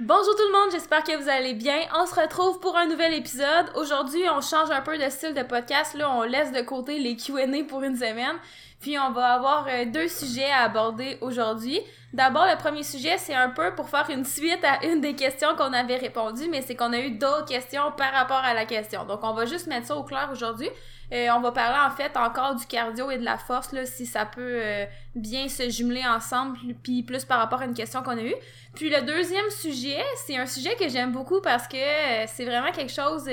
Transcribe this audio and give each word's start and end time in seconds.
Bonjour 0.00 0.34
tout 0.34 0.46
le 0.46 0.52
monde, 0.52 0.72
j'espère 0.72 1.04
que 1.04 1.14
vous 1.22 1.28
allez 1.28 1.52
bien. 1.52 1.78
On 1.94 2.06
se 2.06 2.14
retrouve 2.14 2.58
pour 2.60 2.76
un 2.76 2.86
nouvel 2.86 3.12
épisode. 3.12 3.66
Aujourd'hui, 3.76 4.22
on 4.34 4.40
change 4.40 4.70
un 4.70 4.80
peu 4.80 4.96
de 4.96 5.10
style 5.10 5.34
de 5.34 5.42
podcast. 5.42 5.94
Là, 5.94 6.10
on 6.10 6.22
laisse 6.22 6.52
de 6.52 6.62
côté 6.62 6.98
les 6.98 7.16
Q&A 7.16 7.64
pour 7.68 7.82
une 7.82 7.96
semaine. 7.96 8.36
Puis 8.80 8.98
on 8.98 9.12
va 9.12 9.34
avoir 9.34 9.66
euh, 9.68 9.84
deux 9.84 10.08
sujets 10.08 10.50
à 10.50 10.62
aborder 10.62 11.18
aujourd'hui. 11.20 11.80
D'abord, 12.12 12.44
le 12.44 12.58
premier 12.58 12.82
sujet, 12.82 13.16
c'est 13.16 13.34
un 13.34 13.48
peu 13.48 13.74
pour 13.74 13.88
faire 13.88 14.10
une 14.10 14.26
suite 14.26 14.62
à 14.64 14.84
une 14.86 15.00
des 15.00 15.14
questions 15.14 15.56
qu'on 15.56 15.72
avait 15.72 15.96
répondu, 15.96 16.42
mais 16.50 16.60
c'est 16.60 16.76
qu'on 16.76 16.92
a 16.92 16.98
eu 16.98 17.12
d'autres 17.12 17.46
questions 17.46 17.90
par 17.96 18.12
rapport 18.12 18.42
à 18.44 18.52
la 18.52 18.66
question. 18.66 19.06
Donc, 19.06 19.20
on 19.22 19.32
va 19.32 19.46
juste 19.46 19.66
mettre 19.66 19.86
ça 19.86 19.96
au 19.96 20.02
clair 20.02 20.28
aujourd'hui. 20.30 20.68
Euh, 21.12 21.28
on 21.36 21.40
va 21.40 21.52
parler 21.52 21.78
en 21.78 21.94
fait 21.94 22.16
encore 22.16 22.54
du 22.54 22.64
cardio 22.64 23.10
et 23.10 23.18
de 23.18 23.24
la 23.24 23.36
force, 23.36 23.72
là, 23.72 23.84
si 23.84 24.06
ça 24.06 24.24
peut 24.24 24.60
euh, 24.62 24.86
bien 25.14 25.48
se 25.48 25.68
jumeler 25.68 26.02
ensemble, 26.06 26.58
puis 26.82 27.02
plus 27.02 27.26
par 27.26 27.38
rapport 27.38 27.60
à 27.60 27.66
une 27.66 27.74
question 27.74 28.02
qu'on 28.02 28.16
a 28.16 28.22
eue. 28.22 28.34
Puis 28.74 28.88
le 28.88 29.02
deuxième 29.02 29.50
sujet, 29.50 30.02
c'est 30.24 30.38
un 30.38 30.46
sujet 30.46 30.74
que 30.76 30.88
j'aime 30.88 31.12
beaucoup 31.12 31.42
parce 31.42 31.68
que 31.68 31.76
euh, 31.76 32.24
c'est 32.28 32.46
vraiment 32.46 32.72
quelque 32.72 32.92
chose... 32.92 33.28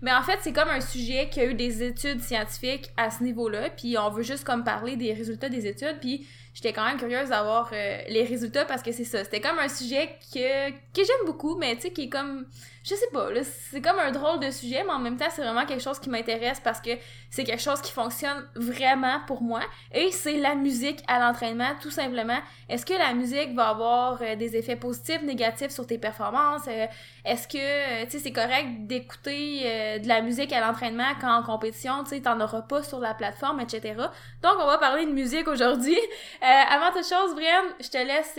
mais 0.00 0.12
en 0.12 0.22
fait, 0.22 0.38
c'est 0.40 0.54
comme 0.54 0.70
un 0.70 0.80
sujet 0.80 1.28
qui 1.30 1.40
a 1.40 1.44
eu 1.44 1.54
des 1.54 1.82
études 1.82 2.20
scientifiques 2.20 2.90
à 2.96 3.10
ce 3.10 3.22
niveau-là, 3.22 3.68
puis 3.70 3.98
on 3.98 4.08
veut 4.08 4.22
juste 4.22 4.44
comme 4.44 4.64
parler 4.64 4.96
des 4.96 5.12
résultats 5.12 5.50
des 5.50 5.66
études, 5.66 5.98
puis 6.00 6.26
j'étais 6.58 6.72
quand 6.72 6.84
même 6.84 6.98
curieuse 6.98 7.28
d'avoir 7.28 7.70
les 7.70 8.24
résultats 8.24 8.64
parce 8.64 8.82
que 8.82 8.90
c'est 8.90 9.04
ça. 9.04 9.22
C'était 9.22 9.40
comme 9.40 9.58
un 9.60 9.68
sujet 9.68 10.16
que, 10.34 10.70
que 10.70 11.04
j'aime 11.04 11.26
beaucoup, 11.26 11.56
mais 11.56 11.76
tu 11.76 11.82
sais, 11.82 11.92
qui 11.92 12.02
est 12.04 12.08
comme 12.08 12.46
je 12.88 12.94
sais 12.94 13.08
pas, 13.12 13.30
là, 13.30 13.40
c'est 13.44 13.82
comme 13.82 13.98
un 13.98 14.10
drôle 14.12 14.40
de 14.40 14.50
sujet, 14.50 14.82
mais 14.82 14.92
en 14.92 14.98
même 14.98 15.16
temps, 15.18 15.28
c'est 15.30 15.42
vraiment 15.42 15.66
quelque 15.66 15.82
chose 15.82 15.98
qui 15.98 16.08
m'intéresse 16.08 16.58
parce 16.60 16.80
que 16.80 16.90
c'est 17.28 17.44
quelque 17.44 17.60
chose 17.60 17.82
qui 17.82 17.92
fonctionne 17.92 18.48
vraiment 18.54 19.20
pour 19.26 19.42
moi. 19.42 19.60
Et 19.92 20.10
c'est 20.10 20.38
la 20.38 20.54
musique 20.54 21.02
à 21.06 21.18
l'entraînement, 21.18 21.74
tout 21.82 21.90
simplement. 21.90 22.38
Est-ce 22.68 22.86
que 22.86 22.94
la 22.94 23.12
musique 23.12 23.54
va 23.54 23.68
avoir 23.68 24.22
euh, 24.22 24.36
des 24.36 24.56
effets 24.56 24.76
positifs, 24.76 25.22
négatifs 25.22 25.70
sur 25.70 25.86
tes 25.86 25.98
performances? 25.98 26.66
Euh, 26.68 26.86
est-ce 27.26 27.46
que, 27.46 27.58
euh, 27.58 28.04
tu 28.06 28.12
sais, 28.12 28.18
c'est 28.20 28.32
correct 28.32 28.86
d'écouter 28.86 29.98
de 30.00 30.08
la 30.08 30.22
musique 30.22 30.52
à 30.52 30.60
l'entraînement 30.60 31.12
quand 31.20 31.30
en 31.30 31.42
compétition, 31.42 32.04
tu 32.04 32.10
sais, 32.10 32.20
t'en 32.22 32.40
auras 32.40 32.62
pas 32.62 32.82
sur 32.82 33.00
la 33.00 33.12
plateforme, 33.12 33.60
etc. 33.60 33.94
Donc, 34.42 34.52
on 34.60 34.66
va 34.66 34.78
parler 34.78 35.04
de 35.04 35.12
musique 35.12 35.46
aujourd'hui. 35.46 35.98
avant 36.48 36.92
toute 36.92 37.08
chose, 37.08 37.34
Brian, 37.34 37.64
je 37.80 37.88
te 37.88 37.98
laisse 37.98 38.38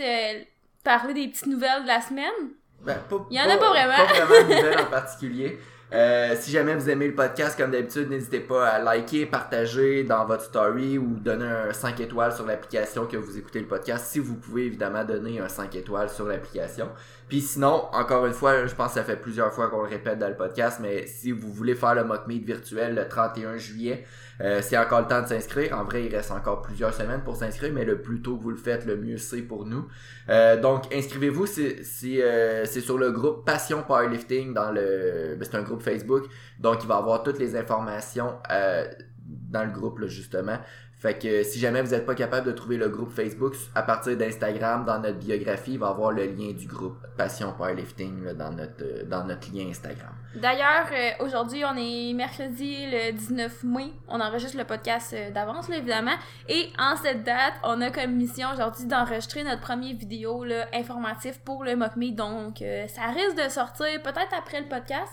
parler 0.84 1.14
des 1.14 1.28
petites 1.28 1.46
nouvelles 1.46 1.82
de 1.82 1.88
la 1.88 2.00
semaine. 2.00 2.50
Ben, 2.82 2.96
pas, 3.08 3.26
Il 3.30 3.36
y 3.36 3.40
en 3.40 3.48
a 3.48 3.56
pas 3.56 3.68
vraiment. 3.68 3.96
Pas 3.96 4.24
vraiment 4.24 4.48
de 4.48 4.54
nouvelles 4.54 4.80
en 4.86 4.90
particulier. 4.90 5.58
Euh, 5.92 6.36
si 6.38 6.52
jamais 6.52 6.76
vous 6.76 6.88
aimez 6.88 7.08
le 7.08 7.16
podcast, 7.16 7.58
comme 7.58 7.72
d'habitude, 7.72 8.08
n'hésitez 8.10 8.38
pas 8.38 8.68
à 8.68 8.78
liker, 8.78 9.26
partager 9.26 10.04
dans 10.04 10.24
votre 10.24 10.44
story 10.44 10.98
ou 10.98 11.18
donner 11.18 11.46
un 11.46 11.72
5 11.72 11.98
étoiles 11.98 12.32
sur 12.32 12.46
l'application 12.46 13.06
que 13.06 13.16
vous 13.16 13.36
écoutez 13.36 13.58
le 13.58 13.66
podcast. 13.66 14.06
Si 14.06 14.20
vous 14.20 14.36
pouvez 14.36 14.66
évidemment 14.66 15.04
donner 15.04 15.40
un 15.40 15.48
5 15.48 15.74
étoiles 15.74 16.08
sur 16.08 16.26
l'application. 16.26 16.88
Puis 17.28 17.40
sinon, 17.40 17.86
encore 17.92 18.26
une 18.26 18.32
fois, 18.32 18.66
je 18.66 18.74
pense 18.74 18.88
que 18.88 18.94
ça 19.00 19.04
fait 19.04 19.16
plusieurs 19.16 19.52
fois 19.52 19.68
qu'on 19.68 19.82
le 19.82 19.88
répète 19.88 20.20
dans 20.20 20.28
le 20.28 20.36
podcast, 20.36 20.78
mais 20.80 21.08
si 21.08 21.32
vous 21.32 21.52
voulez 21.52 21.74
faire 21.74 21.96
le 21.96 22.04
mock 22.04 22.28
meet 22.28 22.44
virtuel 22.44 22.94
le 22.94 23.08
31 23.08 23.56
juillet, 23.56 24.04
euh, 24.40 24.60
c'est 24.62 24.78
encore 24.78 25.02
le 25.02 25.06
temps 25.06 25.22
de 25.22 25.26
s'inscrire. 25.26 25.76
En 25.76 25.84
vrai, 25.84 26.04
il 26.04 26.14
reste 26.14 26.30
encore 26.30 26.62
plusieurs 26.62 26.94
semaines 26.94 27.22
pour 27.22 27.36
s'inscrire, 27.36 27.72
mais 27.72 27.84
le 27.84 28.00
plus 28.00 28.22
tôt 28.22 28.36
que 28.36 28.42
vous 28.42 28.50
le 28.50 28.56
faites, 28.56 28.86
le 28.86 28.96
mieux 28.96 29.18
c'est 29.18 29.42
pour 29.42 29.66
nous. 29.66 29.86
Euh, 30.28 30.60
donc, 30.60 30.92
inscrivez-vous. 30.94 31.46
C'est 31.46 32.22
euh, 32.22 32.64
sur 32.64 32.98
le 32.98 33.10
groupe 33.10 33.44
Passion 33.44 33.82
Powerlifting 33.82 34.54
dans 34.54 34.70
le. 34.70 35.36
Ben, 35.38 35.44
c'est 35.44 35.56
un 35.56 35.62
groupe 35.62 35.82
Facebook. 35.82 36.24
Donc, 36.58 36.82
il 36.82 36.88
va 36.88 36.96
avoir 36.96 37.22
toutes 37.22 37.38
les 37.38 37.56
informations 37.56 38.38
euh, 38.50 38.86
dans 39.26 39.64
le 39.64 39.70
groupe, 39.70 39.98
là, 39.98 40.06
justement. 40.06 40.58
Fait 41.00 41.18
que 41.18 41.42
si 41.44 41.58
jamais 41.58 41.80
vous 41.80 41.92
n'êtes 41.92 42.04
pas 42.04 42.14
capable 42.14 42.46
de 42.46 42.52
trouver 42.52 42.76
le 42.76 42.90
groupe 42.90 43.10
Facebook, 43.10 43.54
à 43.74 43.82
partir 43.82 44.18
d'Instagram, 44.18 44.84
dans 44.84 44.98
notre 44.98 45.18
biographie, 45.18 45.72
il 45.72 45.78
va 45.78 45.86
y 45.86 45.90
avoir 45.90 46.12
le 46.12 46.26
lien 46.26 46.52
du 46.52 46.66
groupe 46.66 46.98
Passion 47.16 47.54
Powerlifting 47.56 48.22
là, 48.22 48.34
dans, 48.34 48.52
notre, 48.52 48.82
euh, 48.82 49.04
dans 49.04 49.24
notre 49.24 49.50
lien 49.50 49.70
Instagram. 49.70 50.12
D'ailleurs, 50.34 50.88
euh, 50.92 51.24
aujourd'hui, 51.24 51.64
on 51.64 51.74
est 51.74 52.12
mercredi 52.12 52.86
le 52.90 53.12
19 53.12 53.64
mai. 53.64 53.92
On 54.08 54.20
enregistre 54.20 54.58
le 54.58 54.64
podcast 54.64 55.14
euh, 55.14 55.30
d'avance, 55.30 55.70
évidemment. 55.70 56.16
Et 56.50 56.68
en 56.78 56.94
cette 56.96 57.24
date, 57.24 57.54
on 57.64 57.80
a 57.80 57.90
comme 57.90 58.12
mission 58.16 58.48
aujourd'hui 58.52 58.84
d'enregistrer 58.84 59.42
notre 59.42 59.62
première 59.62 59.96
vidéo 59.96 60.44
là, 60.44 60.66
informatif 60.74 61.40
pour 61.42 61.64
le 61.64 61.76
Mock 61.76 61.98
Donc, 61.98 62.62
ça 62.88 63.06
risque 63.06 63.42
de 63.42 63.48
sortir 63.48 63.86
peut-être 64.02 64.34
après 64.36 64.60
le 64.60 64.68
podcast. 64.68 65.12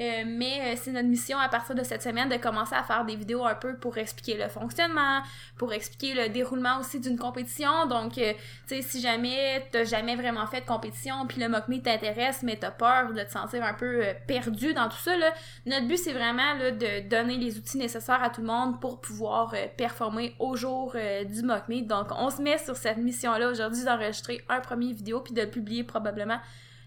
Euh, 0.00 0.22
mais 0.26 0.60
euh, 0.62 0.74
c'est 0.80 0.92
notre 0.92 1.08
mission 1.08 1.38
à 1.38 1.48
partir 1.48 1.74
de 1.74 1.82
cette 1.82 2.02
semaine 2.02 2.30
de 2.30 2.36
commencer 2.36 2.74
à 2.74 2.82
faire 2.82 3.04
des 3.04 3.16
vidéos 3.16 3.44
un 3.44 3.54
peu 3.54 3.76
pour 3.76 3.98
expliquer 3.98 4.38
le 4.38 4.48
fonctionnement, 4.48 5.20
pour 5.58 5.74
expliquer 5.74 6.14
le 6.14 6.30
déroulement 6.30 6.78
aussi 6.80 7.00
d'une 7.00 7.18
compétition. 7.18 7.86
Donc, 7.86 8.16
euh, 8.16 8.32
tu 8.66 8.76
sais, 8.76 8.82
si 8.82 9.02
jamais 9.02 9.66
t'as 9.70 9.84
jamais 9.84 10.16
vraiment 10.16 10.46
fait 10.46 10.62
de 10.62 10.66
compétition, 10.66 11.26
puis 11.26 11.38
le 11.38 11.48
mock 11.48 11.64
t'intéresse, 11.84 12.42
mais 12.42 12.56
t'as 12.56 12.70
peur 12.70 13.12
de 13.12 13.22
te 13.22 13.30
sentir 13.30 13.62
un 13.62 13.74
peu 13.74 14.02
perdu 14.26 14.72
dans 14.72 14.88
tout 14.88 14.96
ça, 14.96 15.16
là, 15.16 15.32
notre 15.66 15.86
but 15.86 15.98
c'est 15.98 16.12
vraiment 16.12 16.56
de 16.56 17.08
donner 17.08 17.36
les 17.36 17.58
outils 17.58 17.78
nécessaires 17.78 18.22
à 18.22 18.30
tout 18.30 18.40
le 18.40 18.46
monde 18.46 18.80
pour 18.80 19.00
pouvoir 19.00 19.54
performer 19.76 20.34
au 20.38 20.56
jour 20.56 20.96
du 21.26 21.42
mock 21.42 21.64
Donc, 21.68 22.08
on 22.16 22.30
se 22.30 22.40
met 22.40 22.58
sur 22.58 22.76
cette 22.76 22.96
mission-là 22.96 23.50
aujourd'hui 23.50 23.84
d'enregistrer 23.84 24.42
un 24.48 24.60
premier 24.60 24.92
vidéo 24.92 25.20
puis 25.20 25.34
de 25.34 25.42
le 25.42 25.50
publier 25.50 25.84
probablement 25.84 26.40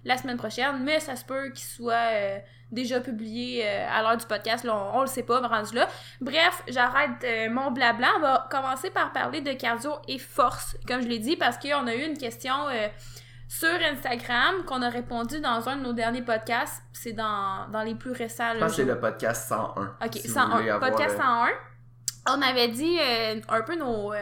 la 0.05 0.17
semaine 0.17 0.37
prochaine, 0.37 0.83
mais 0.83 0.99
ça 0.99 1.15
se 1.15 1.25
peut 1.25 1.49
qu'il 1.49 1.65
soit 1.65 2.41
déjà 2.73 2.99
publié 2.99 3.63
euh, 3.65 3.87
à 3.89 4.01
l'heure 4.01 4.17
du 4.17 4.25
podcast. 4.25 4.65
Là, 4.65 4.91
on, 4.93 5.01
le 5.01 5.07
sait 5.07 5.23
pas, 5.23 5.39
rendu 5.39 5.75
là. 5.75 5.87
Bref, 6.19 6.63
j'arrête 6.67 7.23
euh, 7.23 7.49
mon 7.49 7.71
blabla. 7.71 8.07
On 8.17 8.19
va 8.19 8.47
commencer 8.51 8.89
par 8.89 9.13
parler 9.13 9.41
de 9.41 9.53
cardio 9.53 9.93
et 10.07 10.19
force, 10.19 10.75
comme 10.87 11.01
je 11.01 11.07
l'ai 11.07 11.19
dit, 11.19 11.37
parce 11.37 11.57
qu'on 11.57 11.87
a 11.87 11.95
eu 11.95 12.03
une 12.03 12.17
question 12.17 12.67
euh, 12.69 12.87
sur 13.47 13.69
Instagram 13.69 14.65
qu'on 14.65 14.81
a 14.81 14.89
répondu 14.89 15.39
dans 15.39 15.69
un 15.69 15.77
de 15.77 15.83
nos 15.83 15.93
derniers 15.93 16.23
podcasts. 16.23 16.81
C'est 16.91 17.13
dans, 17.13 17.69
dans 17.71 17.83
les 17.83 17.95
plus 17.95 18.11
récents. 18.11 18.53
Je 18.55 18.59
pense 18.59 18.71
que 18.71 18.75
c'est 18.77 18.85
le 18.85 18.99
podcast 18.99 19.47
101. 19.47 19.95
Ok, 20.05 20.17
101. 20.17 20.79
Podcast 20.79 21.17
101. 21.17 21.49
On 22.25 22.41
avait 22.41 22.69
dit 22.69 22.97
un 23.49 23.61
peu 23.63 23.75
nos 23.77 24.13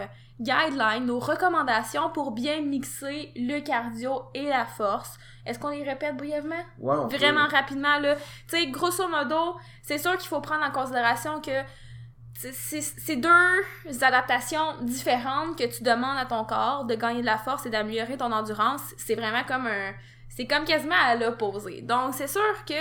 guidelines, 0.42 1.06
nos 1.06 1.20
recommandations 1.20 2.10
pour 2.10 2.32
bien 2.32 2.62
mixer 2.62 3.32
le 3.36 3.60
cardio 3.60 4.24
et 4.34 4.50
la 4.50 4.66
force. 4.66 5.18
Est-ce 5.46 5.60
qu'on 5.60 5.70
les 5.70 5.84
répète 5.84 6.18
brièvement? 6.18 6.64
Ouais, 6.80 7.18
Vraiment 7.18 7.48
rapidement, 7.48 8.00
là. 8.00 8.16
Tu 8.16 8.58
sais, 8.58 8.68
grosso 8.68 9.08
modo, 9.08 9.58
c'est 9.84 9.98
sûr 9.98 10.18
qu'il 10.18 10.28
faut 10.28 10.42
prendre 10.42 10.66
en 10.66 10.72
considération 10.72 11.42
que 11.42 11.52
c'est 12.34 13.16
deux 13.18 14.04
adaptations 14.04 14.82
différentes 14.82 15.58
que 15.58 15.66
tu 15.66 15.84
demandes 15.84 16.18
à 16.18 16.26
ton 16.26 16.44
corps 16.44 16.86
de 16.86 16.96
gagner 16.96 17.22
de 17.22 17.26
la 17.26 17.38
force 17.38 17.66
et 17.66 17.70
d'améliorer 17.70 18.18
ton 18.18 18.32
endurance. 18.32 18.82
C'est 18.98 19.16
vraiment 19.16 19.44
comme 19.44 19.68
un... 19.68 19.94
C'est 20.30 20.48
comme 20.48 20.64
quasiment 20.64 20.96
à 21.04 21.16
l'opposé. 21.16 21.82
Donc, 21.82 22.14
c'est 22.14 22.28
sûr 22.28 22.42
que 22.66 22.74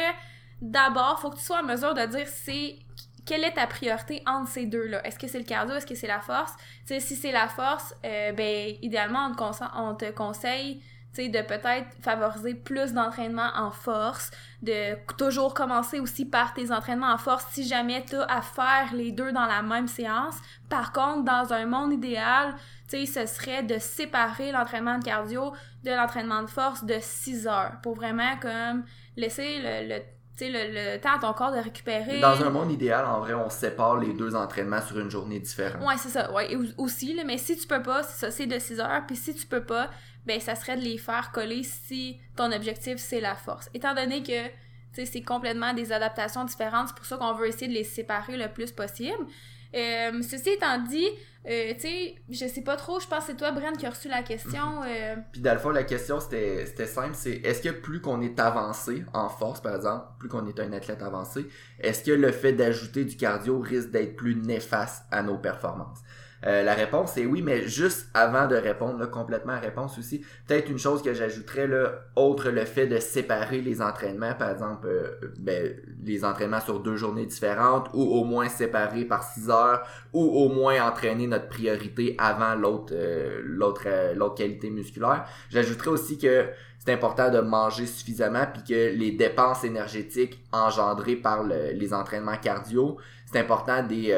d'abord, 0.63 1.19
faut 1.21 1.31
que 1.31 1.37
tu 1.37 1.45
sois 1.45 1.61
en 1.61 1.65
mesure 1.65 1.95
de 1.95 2.07
dire 2.07 2.27
c'est 2.27 2.79
quelle 3.27 3.45
est 3.45 3.55
ta 3.55 3.67
priorité 3.67 4.23
entre 4.27 4.51
ces 4.51 4.67
deux-là? 4.67 5.07
Est-ce 5.07 5.19
que 5.19 5.27
c'est 5.27 5.39
le 5.39 5.45
cardio? 5.45 5.75
Est-ce 5.75 5.87
que 5.87 5.95
c'est 5.95 6.07
la 6.07 6.21
force? 6.21 6.53
si 6.87 7.17
c'est 7.17 7.33
la 7.33 7.49
force, 7.49 7.95
euh, 8.05 8.33
ben, 8.33 8.75
idéalement, 8.83 9.31
on 9.77 9.95
te, 9.95 10.11
conseille 10.11 10.83
de 11.19 11.43
peut-être 11.43 11.89
favoriser 12.03 12.55
plus 12.55 12.93
d'entraînement 12.93 13.51
en 13.57 13.71
force, 13.71 14.31
de 14.63 14.97
toujours 15.17 15.53
commencer 15.53 16.01
aussi 16.01 16.25
par 16.25 16.55
tes 16.55 16.73
entraînements 16.73 17.13
en 17.13 17.19
force 17.19 17.45
si 17.51 17.67
jamais 17.67 18.05
tu 18.09 18.17
as 18.17 18.25
à 18.25 18.41
faire 18.41 18.95
les 18.95 19.13
deux 19.13 19.33
dans 19.33 19.45
la 19.45 19.61
même 19.61 19.89
séance. 19.89 20.37
Par 20.69 20.93
contre, 20.93 21.25
dans 21.25 21.53
un 21.53 21.67
monde 21.67 21.93
idéal, 21.93 22.55
tu 22.89 23.05
sais, 23.05 23.27
ce 23.27 23.35
serait 23.35 23.63
de 23.63 23.79
séparer 23.79 24.53
l'entraînement 24.53 24.99
de 24.99 25.05
cardio 25.05 25.53
de 25.85 25.91
l'entraînement 25.91 26.43
de 26.43 26.49
force 26.49 26.85
de 26.85 26.97
6 27.01 27.47
heures 27.47 27.81
pour 27.83 27.95
vraiment 27.95 28.37
comme 28.41 28.85
laisser 29.17 29.59
le, 29.59 29.89
le 29.89 30.03
le, 30.49 30.99
temps 30.99 31.17
à 31.17 31.19
ton 31.19 31.33
corps 31.33 31.53
de 31.53 31.59
récupérer. 31.59 32.21
Dans 32.21 32.43
un 32.43 32.51
monde 32.51 32.73
idéal, 32.73 33.05
en 33.05 33.21
vrai, 33.21 33.35
on 33.35 33.51
sépare 33.51 33.99
les 33.99 34.13
deux 34.13 34.35
entraînements 34.35 34.81
sur 34.81 34.99
une 34.99 35.11
journée 35.11 35.41
différente. 35.41 35.87
Ouais, 35.87 35.97
c'est 35.99 36.09
ça. 36.09 36.33
Ouais, 36.33 36.57
aussi, 36.79 37.15
là, 37.15 37.25
mais 37.25 37.39
si 37.39 37.57
tu 37.57 37.67
peux 37.67 37.83
pas, 37.83 38.03
c'est 38.03 38.27
ça, 38.27 38.31
c'est 38.31 38.47
de 38.47 38.59
6 38.59 38.81
heures. 38.81 39.03
Puis 39.07 39.17
si 39.17 39.35
tu 39.35 39.47
peux 39.47 39.65
pas, 39.65 39.91
ben 40.27 40.41
ça 40.41 40.55
serait 40.55 40.77
de 40.77 40.83
les 40.83 40.99
faire 40.99 41.33
coller 41.33 41.63
si 41.63 42.19
ton 42.37 42.53
objectif 42.53 42.99
c'est 42.99 43.21
la 43.21 43.35
force. 43.35 43.71
Étant 43.75 43.95
donné 43.95 44.23
que 44.23 45.05
c'est 45.05 45.23
complètement 45.23 45.73
des 45.73 45.93
adaptations 45.93 46.45
différentes, 46.45 46.89
c'est 46.89 46.97
pour 46.97 47.07
ça 47.07 47.17
qu'on 47.17 47.33
veut 47.33 47.49
essayer 47.49 47.69
de 47.69 47.73
les 47.73 47.85
séparer 47.85 48.37
le 48.37 48.49
plus 48.49 48.73
possible. 48.73 49.27
Euh, 49.75 50.23
ceci 50.23 50.51
étant 50.51 50.79
dit, 50.83 51.07
euh, 51.49 51.73
tu 51.75 51.81
sais, 51.81 52.15
je 52.29 52.47
sais 52.47 52.63
pas 52.63 52.77
trop, 52.77 53.01
je 53.01 53.07
pense 53.07 53.21
que 53.21 53.33
c'est 53.33 53.37
toi, 53.37 53.53
Brent, 53.53 53.77
qui 53.79 53.87
a 53.87 53.91
reçu 53.91 54.09
la 54.09 54.23
question. 54.23 54.83
Euh... 54.85 55.17
Puis 55.33 55.41
dans 55.41 55.55
le 55.55 55.59
fond, 55.59 55.71
la 55.71 55.85
question, 55.85 56.21
c'était 56.21 56.87
simple, 56.87 57.15
c'est 57.15 57.37
est-ce 57.45 57.63
que 57.63 57.71
plus 57.71 58.01
qu'on 58.01 58.21
est 58.21 58.39
avancé 58.39 59.05
en 59.15 59.29
force, 59.29 59.61
par 59.61 59.77
exemple, 59.77 60.05
plus 60.19 60.29
qu'on 60.29 60.47
est 60.47 60.61
un 60.61 60.73
athlète 60.73 61.03
avancé, 61.03 61.47
est-ce 61.79 62.03
que 62.05 62.11
le 62.11 62.33
fait 62.33 62.53
d'ajouter 62.53 63.05
du 63.05 63.17
cardio 63.17 63.61
risque 63.61 63.91
d'être 63.91 64.17
plus 64.17 64.35
néfaste 64.35 65.05
à 65.11 65.23
nos 65.23 65.39
performances? 65.39 66.01
Euh, 66.47 66.63
la 66.63 66.75
réponse 66.75 67.17
est 67.19 67.27
oui, 67.27 67.43
mais 67.43 67.69
juste 67.69 68.09
avant 68.15 68.47
de 68.47 68.57
répondre 68.57 69.05
complètement 69.11 69.53
à 69.53 69.59
réponse 69.59 69.99
aussi, 69.99 70.25
peut-être 70.47 70.71
une 70.71 70.79
chose 70.79 71.03
que 71.03 71.13
j'ajouterais 71.13 71.67
là, 71.67 71.93
autre 72.17 72.51
le 72.51 72.65
fait 72.65 72.87
de 72.87 72.99
séparer 72.99 73.61
les 73.61 73.83
entraînements, 73.83 74.35
par 74.35 74.51
exemple, 74.51 74.87
euh, 74.89 75.35
ben, 75.39 75.75
les 76.03 76.25
entraînements 76.25 76.61
sur 76.61 76.81
deux 76.81 76.97
journées 76.97 77.27
différentes, 77.27 77.89
ou 77.93 78.03
au 78.03 78.25
moins 78.25 78.49
séparer 78.49 79.05
par 79.05 79.23
six 79.23 79.51
heures, 79.51 79.83
ou 80.13 80.23
au 80.23 80.49
moins 80.49 80.81
entraîner 80.83 81.27
notre 81.27 81.49
priorité 81.49 82.15
avant 82.19 82.55
l'autre 82.55 82.95
euh, 82.97 83.41
l'autre 83.45 83.87
l'autre 84.15 84.37
qualité 84.37 84.71
musculaire. 84.71 85.27
J'ajouterais 85.51 85.91
aussi 85.91 86.19
que 86.19 86.47
c'est 86.79 86.93
important 86.93 87.31
de 87.31 87.41
manger 87.41 87.85
suffisamment 87.85 88.47
puis 88.53 88.63
que 88.65 88.97
les 88.97 89.13
dépenses 89.13 89.65
énergétiques 89.65 90.43
engendrées 90.53 91.17
par 91.17 91.45
les 91.45 91.93
entraînements 91.93 92.39
cardio, 92.39 92.97
c'est 93.31 93.39
important 93.39 93.83
des 93.83 94.17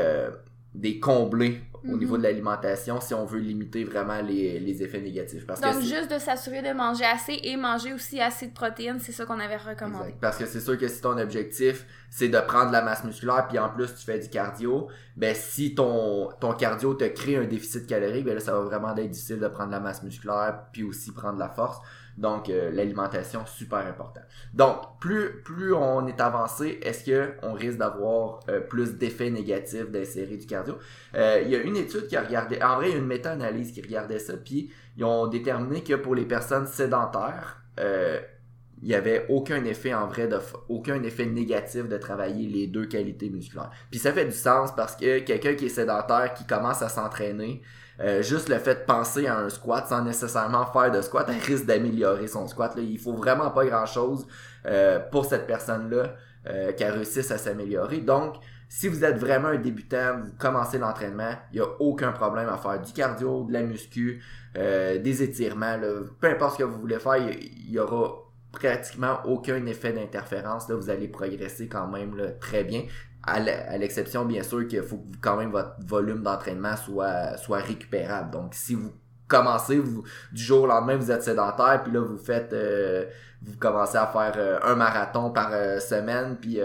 des 0.75 1.01
combler 1.01 1.61
au 1.89 1.97
niveau 1.97 2.15
de 2.15 2.19
mhm. 2.19 2.25
l'alimentation 2.25 3.01
si 3.01 3.15
on 3.15 3.25
veut 3.25 3.41
limiter 3.41 3.85
vraiment 3.85 4.21
les, 4.21 4.61
les 4.61 4.83
effets 4.83 5.01
négatifs. 5.01 5.47
Parce 5.47 5.61
Donc, 5.61 5.81
juste 5.81 6.11
de 6.11 6.19
s'assurer 6.19 6.63
de 6.63 6.73
manger 6.73 7.05
assez 7.05 7.41
et 7.43 7.57
manger 7.57 7.93
aussi 7.93 8.21
assez 8.21 8.47
de 8.47 8.53
protéines, 8.53 9.01
c'est 9.01 9.13
ça 9.13 9.27
qu'on 9.27 9.41
avait 9.41 9.57
recommandé. 9.57 10.15
Parce 10.21 10.37
que 10.37 10.47
c'est 10.47 10.61
sûr 10.61 10.79
que 10.79 10.89
si 10.89 11.01
ton 11.01 11.19
objectif, 11.19 11.85
c'est 12.11 12.29
de 12.29 12.39
prendre 12.41 12.71
la 12.71 12.83
masse 12.83 13.05
musculaire, 13.05 13.47
puis 13.49 13.59
en 13.59 13.69
plus 13.69 13.95
tu 13.95 14.05
fais 14.05 14.19
du 14.19 14.29
cardio, 14.29 14.89
ben 15.17 15.35
si 15.35 15.75
ton, 15.75 16.31
ton 16.41 16.53
cardio 16.53 16.95
te 16.95 17.05
crée 17.05 17.37
un 17.37 17.45
déficit 17.45 17.87
calorique, 17.87 18.25
ben 18.25 18.35
là, 18.35 18.41
ça 18.41 18.53
va 18.53 18.61
vraiment 18.61 18.97
être 18.97 19.11
difficile 19.11 19.41
de 19.41 19.49
prendre 19.49 19.71
la 19.71 19.81
masse 19.81 20.03
musculaire, 20.03 20.65
puis 20.73 20.83
aussi 20.85 21.13
prendre 21.13 21.39
la 21.39 21.49
force. 21.49 21.79
Donc, 22.19 22.51
euh, 22.51 22.71
l'alimentation, 22.71 23.45
super 23.47 23.79
important. 23.79 24.21
Donc, 24.55 24.99
plus, 25.01 25.75
on 25.75 26.07
est 26.07 26.21
avancé, 26.21 26.79
est-ce 26.83 27.05
que 27.05 27.33
on 27.43 27.53
risque 27.53 27.79
d'avoir 27.79 28.41
euh, 28.49 28.61
plus 28.61 28.95
d'effets 28.95 29.31
négatifs 29.31 29.91
d'insérer 29.91 30.37
du 30.37 30.47
cardio? 30.47 30.79
Euh, 31.15 31.41
il 31.45 31.51
y 31.51 31.57
a 31.57 31.61
une 31.61 31.77
étude 31.77 32.07
qui 32.07 32.17
a 32.17 32.23
regardé, 32.23 32.61
en 32.63 32.77
vrai, 32.77 32.91
il 32.91 32.93
y 32.93 32.95
a 32.97 32.99
une 32.99 33.07
méta-analyse 33.07 33.73
qui 33.73 33.83
regardait 33.83 34.19
ça, 34.19 34.35
puis 34.37 34.71
ils 34.97 35.05
ont 35.05 35.27
déterminé 35.27 35.83
que 35.83 35.95
pour 35.95 36.15
les 36.15 36.25
personnes 36.25 36.67
sédentaires, 36.67 37.63
il 37.79 38.89
n'y 38.89 38.95
avait 38.95 39.27
aucun 39.29 39.65
effet 39.65 39.95
en 39.95 40.09
vrai, 40.09 40.29
aucun 40.69 41.03
effet 41.05 41.25
négatif 41.25 41.89
de 41.89 41.97
travailler 41.97 42.49
les 42.49 42.67
deux 42.67 42.87
qualités 42.87 43.31
musculaires. 43.31 43.71
Puis 43.91 44.01
ça 44.01 44.13
fait 44.13 44.25
du 44.25 44.33
sens 44.33 44.75
parce 44.75 44.97
que 44.97 45.21
quelqu'un 45.21 45.55
qui 45.55 45.67
est 45.67 45.71
sédentaire, 45.71 46.35
qui 46.35 46.45
commence 46.45 46.83
à 46.83 46.89
s'entraîner, 46.89 47.63
euh, 48.03 48.23
juste 48.23 48.49
le 48.49 48.59
fait 48.59 48.75
de 48.75 48.85
penser 48.85 49.27
à 49.27 49.39
un 49.39 49.49
squat 49.49 49.87
sans 49.87 50.03
nécessairement 50.03 50.67
faire 50.67 50.91
de 50.91 51.01
squat, 51.01 51.27
elle 51.29 51.41
risque 51.41 51.67
d'améliorer 51.67 52.27
son 52.27 52.49
squat. 52.49 52.75
Là. 52.75 52.83
Il 52.83 52.99
faut 52.99 53.13
vraiment 53.13 53.51
pas 53.51 53.65
grand 53.65 53.87
chose 53.87 54.27
euh, 54.67 54.99
pour 54.99 55.25
cette 55.25 55.47
personne-là 55.47 56.15
euh, 56.49 56.73
qu'elle 56.73 56.93
réussisse 56.93 57.31
à 57.31 57.39
s'améliorer. 57.39 57.99
Donc, 57.99 58.37
si 58.69 58.89
vous 58.89 59.05
êtes 59.05 59.19
vraiment 59.19 59.49
un 59.49 59.59
débutant, 59.59 60.19
vous 60.25 60.33
commencez 60.39 60.79
l'entraînement, 60.79 61.33
il 61.53 61.61
n'y 61.61 61.65
a 61.65 61.69
aucun 61.79 62.11
problème 62.11 62.49
à 62.49 62.57
faire 62.57 62.81
du 62.81 62.93
cardio, 62.93 63.45
de 63.45 63.53
la 63.53 63.63
muscu, 63.63 64.23
des 64.55 65.23
étirements, 65.23 65.79
peu 66.21 66.29
importe 66.29 66.55
ce 66.55 66.59
que 66.61 66.65
vous 66.65 66.81
voulez 66.81 66.99
faire, 66.99 67.17
il 67.17 67.71
y, 67.71 67.79
aura 67.79 68.15
pratiquement 68.51 69.19
aucun 69.27 69.67
effet 69.67 69.93
d'interférence. 69.93 70.71
Là, 70.71 70.77
vous 70.77 70.89
allez 70.89 71.09
progresser 71.09 71.69
quand 71.69 71.87
même 71.87 72.17
très 72.41 72.65
bien 72.65 72.85
à 73.25 73.41
l'exception 73.79 74.25
bien 74.25 74.43
sûr 74.43 74.67
qu'il 74.67 74.83
faut 74.83 75.05
quand 75.21 75.37
même 75.37 75.51
votre 75.51 75.75
volume 75.87 76.23
d'entraînement 76.23 76.77
soit 76.77 77.37
soit 77.37 77.61
récupérable. 77.61 78.31
Donc 78.31 78.55
si 78.55 78.75
vous 78.75 78.93
commencez 79.29 79.79
vous, 79.79 80.05
du 80.33 80.43
jour 80.43 80.65
au 80.65 80.67
lendemain 80.67 80.97
vous 80.97 81.11
êtes 81.11 81.23
sédentaire 81.23 81.83
puis 81.83 81.93
là 81.93 82.01
vous 82.01 82.19
faites 82.19 82.53
euh, 82.53 83.07
vous 83.41 83.57
commencez 83.57 83.97
à 83.97 84.07
faire 84.07 84.35
euh, 84.37 84.59
un 84.63 84.75
marathon 84.75 85.31
par 85.31 85.53
euh, 85.53 85.79
semaine 85.81 86.37
puis 86.39 86.59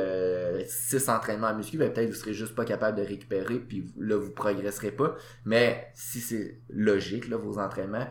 six 0.68 1.08
entraînements 1.08 1.48
à 1.48 1.54
muscu 1.54 1.78
ben 1.78 1.94
peut-être 1.94 2.10
vous 2.10 2.16
serez 2.16 2.34
juste 2.34 2.56
pas 2.56 2.66
capable 2.66 2.98
de 2.98 3.04
récupérer 3.04 3.60
puis 3.60 3.86
là 3.98 4.18
vous 4.18 4.32
progresserez 4.32 4.92
pas 4.92 5.16
mais 5.46 5.88
si 5.94 6.20
c'est 6.20 6.60
logique 6.70 7.30
là 7.30 7.38
vos 7.38 7.58
entraînements 7.58 8.08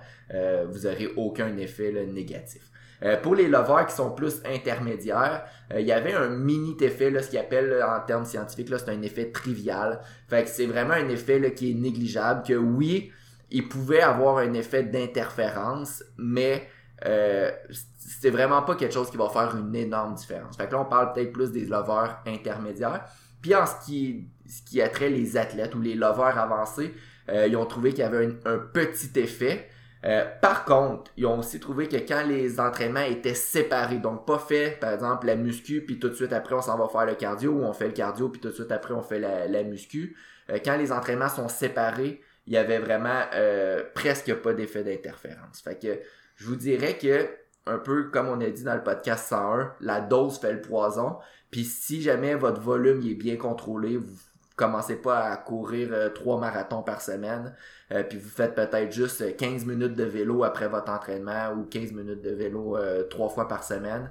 vous 0.70 0.86
aurez 0.86 1.12
aucun 1.16 1.54
effet 1.58 1.92
là, 1.92 2.04
négatif 2.06 2.70
euh, 3.02 3.16
pour 3.20 3.34
les 3.34 3.48
lovers 3.48 3.86
qui 3.86 3.94
sont 3.94 4.10
plus 4.10 4.40
intermédiaires, 4.44 5.44
euh, 5.72 5.80
il 5.80 5.86
y 5.86 5.92
avait 5.92 6.14
un 6.14 6.28
mini 6.28 6.76
effet, 6.80 7.10
là, 7.10 7.22
ce 7.22 7.30
qu'ils 7.30 7.38
appellent 7.38 7.82
en 7.82 8.00
termes 8.00 8.24
scientifiques, 8.24 8.70
là, 8.70 8.78
c'est 8.78 8.90
un 8.90 9.02
effet 9.02 9.30
trivial. 9.30 10.00
Fait 10.28 10.44
que 10.44 10.48
c'est 10.48 10.66
vraiment 10.66 10.94
un 10.94 11.08
effet 11.08 11.52
qui 11.54 11.72
est 11.72 11.74
négligeable, 11.74 12.42
que 12.46 12.54
oui, 12.54 13.12
il 13.50 13.68
pouvait 13.68 14.00
avoir 14.00 14.38
un 14.38 14.54
effet 14.54 14.82
d'interférence, 14.82 16.02
mais 16.16 16.68
euh, 17.06 17.50
c'est 17.98 18.30
vraiment 18.30 18.62
pas 18.62 18.74
quelque 18.74 18.94
chose 18.94 19.10
qui 19.10 19.16
va 19.16 19.28
faire 19.28 19.54
une 19.56 19.74
énorme 19.74 20.14
différence. 20.14 20.56
Fait 20.56 20.66
que 20.66 20.72
là, 20.72 20.80
on 20.80 20.86
parle 20.86 21.12
peut-être 21.12 21.32
plus 21.32 21.52
des 21.52 21.66
lovers 21.66 22.22
intermédiaires. 22.26 23.04
Puis 23.42 23.54
en 23.54 23.66
ce 23.66 23.84
qui, 23.84 24.28
ce 24.48 24.62
qui 24.62 24.80
a 24.80 24.88
trait 24.88 25.10
les 25.10 25.36
athlètes 25.36 25.74
ou 25.74 25.80
les 25.80 25.94
lovers 25.94 26.38
avancés, 26.38 26.94
ils 27.28 27.56
ont 27.56 27.66
trouvé 27.66 27.90
qu'il 27.90 28.00
y 28.00 28.02
avait 28.02 28.28
un 28.44 28.58
petit 28.58 29.10
effet. 29.18 29.68
Euh, 30.06 30.24
par 30.40 30.64
contre, 30.64 31.10
ils 31.16 31.26
ont 31.26 31.40
aussi 31.40 31.58
trouvé 31.58 31.88
que 31.88 31.96
quand 31.96 32.24
les 32.26 32.60
entraînements 32.60 33.00
étaient 33.00 33.34
séparés, 33.34 33.98
donc 33.98 34.24
pas 34.24 34.38
fait, 34.38 34.78
par 34.78 34.92
exemple, 34.92 35.26
la 35.26 35.34
muscu, 35.34 35.84
puis 35.84 35.98
tout 35.98 36.08
de 36.08 36.14
suite 36.14 36.32
après 36.32 36.54
on 36.54 36.62
s'en 36.62 36.78
va 36.78 36.86
faire 36.88 37.06
le 37.06 37.16
cardio, 37.16 37.52
ou 37.52 37.64
on 37.64 37.72
fait 37.72 37.88
le 37.88 37.92
cardio, 37.92 38.28
puis 38.28 38.40
tout 38.40 38.48
de 38.48 38.54
suite 38.54 38.70
après 38.70 38.94
on 38.94 39.02
fait 39.02 39.18
la, 39.18 39.62
muscu, 39.64 40.16
euh, 40.50 40.58
quand 40.64 40.76
les 40.76 40.92
entraînements 40.92 41.28
sont 41.28 41.48
séparés, 41.48 42.22
il 42.46 42.52
y 42.52 42.56
avait 42.56 42.78
vraiment 42.78 43.22
euh, 43.34 43.82
presque 43.94 44.32
pas 44.34 44.52
d'effet 44.54 44.84
d'interférence. 44.84 45.60
Fait 45.60 45.80
que 45.80 45.98
je 46.36 46.46
vous 46.46 46.56
dirais 46.56 46.96
que, 46.96 47.28
un 47.66 47.78
peu 47.78 48.04
comme 48.10 48.28
on 48.28 48.40
a 48.40 48.48
dit 48.48 48.62
dans 48.62 48.76
le 48.76 48.84
podcast 48.84 49.26
101, 49.26 49.74
la 49.80 50.00
dose 50.00 50.38
fait 50.38 50.52
le 50.52 50.60
poison. 50.60 51.16
Puis 51.50 51.64
si 51.64 52.00
jamais 52.00 52.36
votre 52.36 52.60
volume 52.60 53.00
est 53.04 53.14
bien 53.14 53.36
contrôlé, 53.36 53.96
vous 53.96 54.18
commencez 54.56 54.96
pas 54.96 55.18
à 55.18 55.36
courir 55.36 55.90
euh, 55.92 56.08
trois 56.08 56.40
marathons 56.40 56.82
par 56.82 57.02
semaine, 57.02 57.54
euh, 57.92 58.02
puis 58.02 58.18
vous 58.18 58.28
faites 58.28 58.54
peut-être 58.54 58.90
juste 58.90 59.36
15 59.36 59.66
minutes 59.66 59.94
de 59.94 60.04
vélo 60.04 60.42
après 60.44 60.66
votre 60.66 60.90
entraînement 60.90 61.52
ou 61.52 61.64
15 61.64 61.92
minutes 61.92 62.22
de 62.22 62.30
vélo 62.30 62.76
euh, 62.76 63.04
trois 63.04 63.28
fois 63.28 63.46
par 63.46 63.62
semaine, 63.62 64.10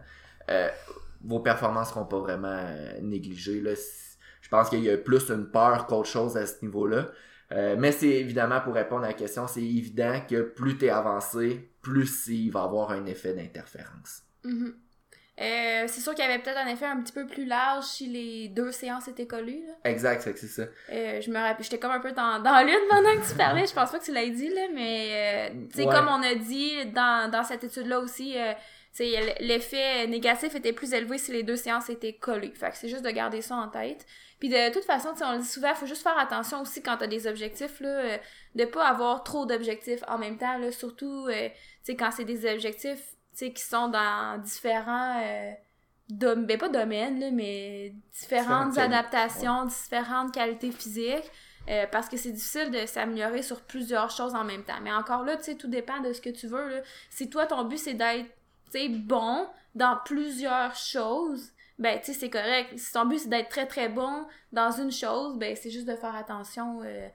vos 1.23 1.39
performances 1.39 1.89
seront 1.89 2.05
pas 2.05 2.19
vraiment 2.19 2.61
négligées. 3.01 3.59
Là. 3.59 3.71
Je 4.41 4.49
pense 4.49 4.69
qu'il 4.69 4.83
y 4.83 4.91
a 4.91 4.97
plus 4.97 5.31
une 5.31 5.49
peur 5.49 5.87
qu'autre 5.87 6.07
chose 6.07 6.37
à 6.37 6.45
ce 6.45 6.63
niveau-là. 6.63 7.07
mais 7.49 7.91
c'est 7.91 8.09
évidemment, 8.09 8.61
pour 8.61 8.75
répondre 8.75 9.05
à 9.05 9.07
la 9.07 9.13
question, 9.13 9.47
c'est 9.47 9.63
évident 9.63 10.21
que 10.29 10.43
plus 10.43 10.77
tu 10.77 10.85
es 10.85 10.91
avancé, 10.91 11.71
plus 11.81 12.27
il 12.27 12.51
va 12.51 12.61
avoir 12.61 12.91
un 12.91 13.07
effet 13.07 13.33
d'interférence. 13.33 14.21
Mm-hmm. 14.43 14.73
Euh, 15.41 15.83
c'est 15.87 15.99
sûr 15.99 16.15
qu'il 16.15 16.23
y 16.23 16.27
avait 16.27 16.41
peut-être 16.41 16.57
un 16.57 16.67
effet 16.67 16.85
un 16.85 17.01
petit 17.01 17.11
peu 17.11 17.27
plus 17.27 17.45
large 17.45 17.83
si 17.83 18.07
les 18.07 18.47
deux 18.47 18.71
séances 18.71 19.09
étaient 19.09 19.27
collées. 19.27 19.63
Là. 19.67 19.73
Exact, 19.89 20.21
c'est 20.21 20.47
ça. 20.47 20.63
Euh, 20.89 21.19
je 21.19 21.29
me 21.29 21.37
rappelle, 21.37 21.63
j'étais 21.63 21.77
comme 21.77 21.91
un 21.91 21.99
peu 21.99 22.13
dans, 22.13 22.41
dans 22.41 22.65
l'une 22.65 22.87
pendant 22.89 23.13
que 23.21 23.27
tu 23.27 23.35
parlais. 23.35 23.67
Je 23.67 23.73
pense 23.73 23.91
pas 23.91 23.99
que 23.99 24.05
tu 24.05 24.13
l'as 24.13 24.27
dit, 24.27 24.47
là, 24.47 24.67
mais 24.73 25.49
euh, 25.51 25.67
tu 25.71 25.79
sais, 25.79 25.85
comme 25.85 26.07
on 26.07 26.23
a 26.23 26.35
dit 26.35 26.85
dans, 26.85 27.29
dans 27.29 27.43
cette 27.43 27.65
étude-là 27.65 27.99
aussi, 27.99 28.37
euh, 28.37 28.53
l'effet 29.41 30.07
négatif 30.07 30.55
était 30.55 30.71
plus 30.71 30.93
élevé 30.93 31.17
si 31.17 31.33
les 31.33 31.43
deux 31.43 31.57
séances 31.57 31.89
étaient 31.89 32.15
collées. 32.15 32.53
Fait 32.55 32.69
que 32.69 32.77
c'est 32.77 32.87
juste 32.87 33.03
de 33.03 33.11
garder 33.11 33.41
ça 33.41 33.55
en 33.55 33.67
tête. 33.67 34.05
Puis 34.39 34.47
de 34.47 34.71
toute 34.71 34.85
façon, 34.85 35.09
on 35.21 35.33
le 35.33 35.39
dit 35.39 35.47
souvent, 35.47 35.69
il 35.69 35.75
faut 35.75 35.85
juste 35.85 36.03
faire 36.03 36.17
attention 36.17 36.61
aussi 36.61 36.81
quand 36.81 36.95
t'as 36.95 37.07
des 37.07 37.27
objectifs, 37.27 37.81
là, 37.81 38.19
de 38.53 38.63
pas 38.63 38.87
avoir 38.87 39.23
trop 39.23 39.45
d'objectifs 39.45 40.01
en 40.07 40.17
même 40.17 40.37
temps, 40.37 40.57
là, 40.57 40.71
surtout, 40.71 41.27
sais, 41.83 41.95
quand 41.95 42.11
c'est 42.11 42.25
des 42.25 42.49
objectifs 42.49 43.15
sais, 43.37 43.53
qui 43.53 43.63
sont 43.63 43.87
dans 43.87 44.41
différents 44.41 45.21
euh, 45.21 45.51
ben 46.09 46.57
pas 46.57 46.69
domaines, 46.69 47.19
là, 47.19 47.31
mais 47.31 47.93
différentes 48.19 48.77
adaptations, 48.77 49.65
différentes 49.65 50.33
qualités 50.33 50.71
physiques. 50.71 51.31
Euh, 51.67 51.87
parce 51.91 52.07
que 52.09 52.17
c'est 52.17 52.31
difficile 52.31 52.69
de 52.69 52.85
s'améliorer 52.85 53.41
sur 53.41 53.61
plusieurs 53.61 54.11
choses 54.11 54.35
en 54.35 54.43
même 54.43 54.63
temps. 54.63 54.79
Mais 54.83 54.93
encore 54.93 55.23
là, 55.23 55.35
tu 55.35 55.45
sais, 55.45 55.55
tout 55.55 55.67
dépend 55.67 55.99
de 55.99 56.13
ce 56.13 56.21
que 56.21 56.29
tu 56.29 56.47
veux. 56.47 56.69
Là. 56.69 56.81
Si 57.09 57.27
toi, 57.29 57.47
ton 57.47 57.63
but, 57.63 57.79
c'est 57.79 57.95
d'être, 57.95 58.29
bon 59.07 59.47
dans 59.73 59.97
plusieurs 60.05 60.75
choses, 60.75 61.51
ben, 61.79 61.99
tu 61.99 62.07
sais, 62.07 62.13
c'est 62.13 62.29
correct. 62.29 62.77
Si 62.77 62.93
ton 62.93 63.05
but, 63.05 63.19
c'est 63.19 63.29
d'être 63.29 63.49
très, 63.49 63.65
très 63.65 63.89
bon 63.89 64.27
dans 64.51 64.71
une 64.71 64.91
chose, 64.91 65.37
ben, 65.37 65.55
c'est 65.55 65.71
juste 65.71 65.87
de 65.87 65.95
faire 65.95 66.15
attention, 66.15 66.81
euh, 66.83 67.07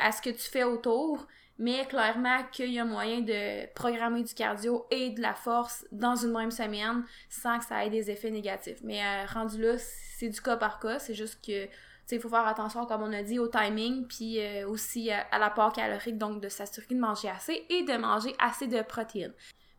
à 0.00 0.12
ce 0.12 0.22
que 0.22 0.30
tu 0.30 0.50
fais 0.50 0.64
autour 0.64 1.26
mais 1.58 1.86
clairement 1.86 2.42
qu'il 2.50 2.72
y 2.72 2.78
a 2.78 2.84
moyen 2.84 3.20
de 3.20 3.66
programmer 3.74 4.22
du 4.22 4.34
cardio 4.34 4.86
et 4.90 5.10
de 5.10 5.20
la 5.20 5.34
force 5.34 5.86
dans 5.92 6.16
une 6.16 6.32
même 6.32 6.50
semaine 6.50 7.04
sans 7.28 7.58
que 7.58 7.64
ça 7.64 7.84
ait 7.84 7.90
des 7.90 8.10
effets 8.10 8.30
négatifs. 8.30 8.78
Mais 8.82 9.00
euh, 9.00 9.26
rendu 9.32 9.60
là, 9.60 9.74
c'est 9.78 10.28
du 10.28 10.40
cas 10.40 10.56
par 10.56 10.80
cas, 10.80 10.98
c'est 10.98 11.14
juste 11.14 11.44
que 11.44 11.68
il 12.10 12.20
faut 12.20 12.28
faire 12.28 12.46
attention, 12.46 12.84
comme 12.84 13.02
on 13.02 13.12
a 13.12 13.22
dit, 13.22 13.38
au 13.38 13.48
timing, 13.48 14.06
puis 14.06 14.38
euh, 14.38 14.68
aussi 14.68 15.10
à, 15.10 15.22
à 15.30 15.38
l'apport 15.38 15.72
calorique, 15.72 16.18
donc 16.18 16.42
de 16.42 16.48
s'assurer 16.48 16.86
de 16.90 17.00
manger 17.00 17.30
assez 17.30 17.64
et 17.70 17.84
de 17.84 17.96
manger 17.96 18.34
assez 18.38 18.66
de 18.66 18.82
protéines. 18.82 19.32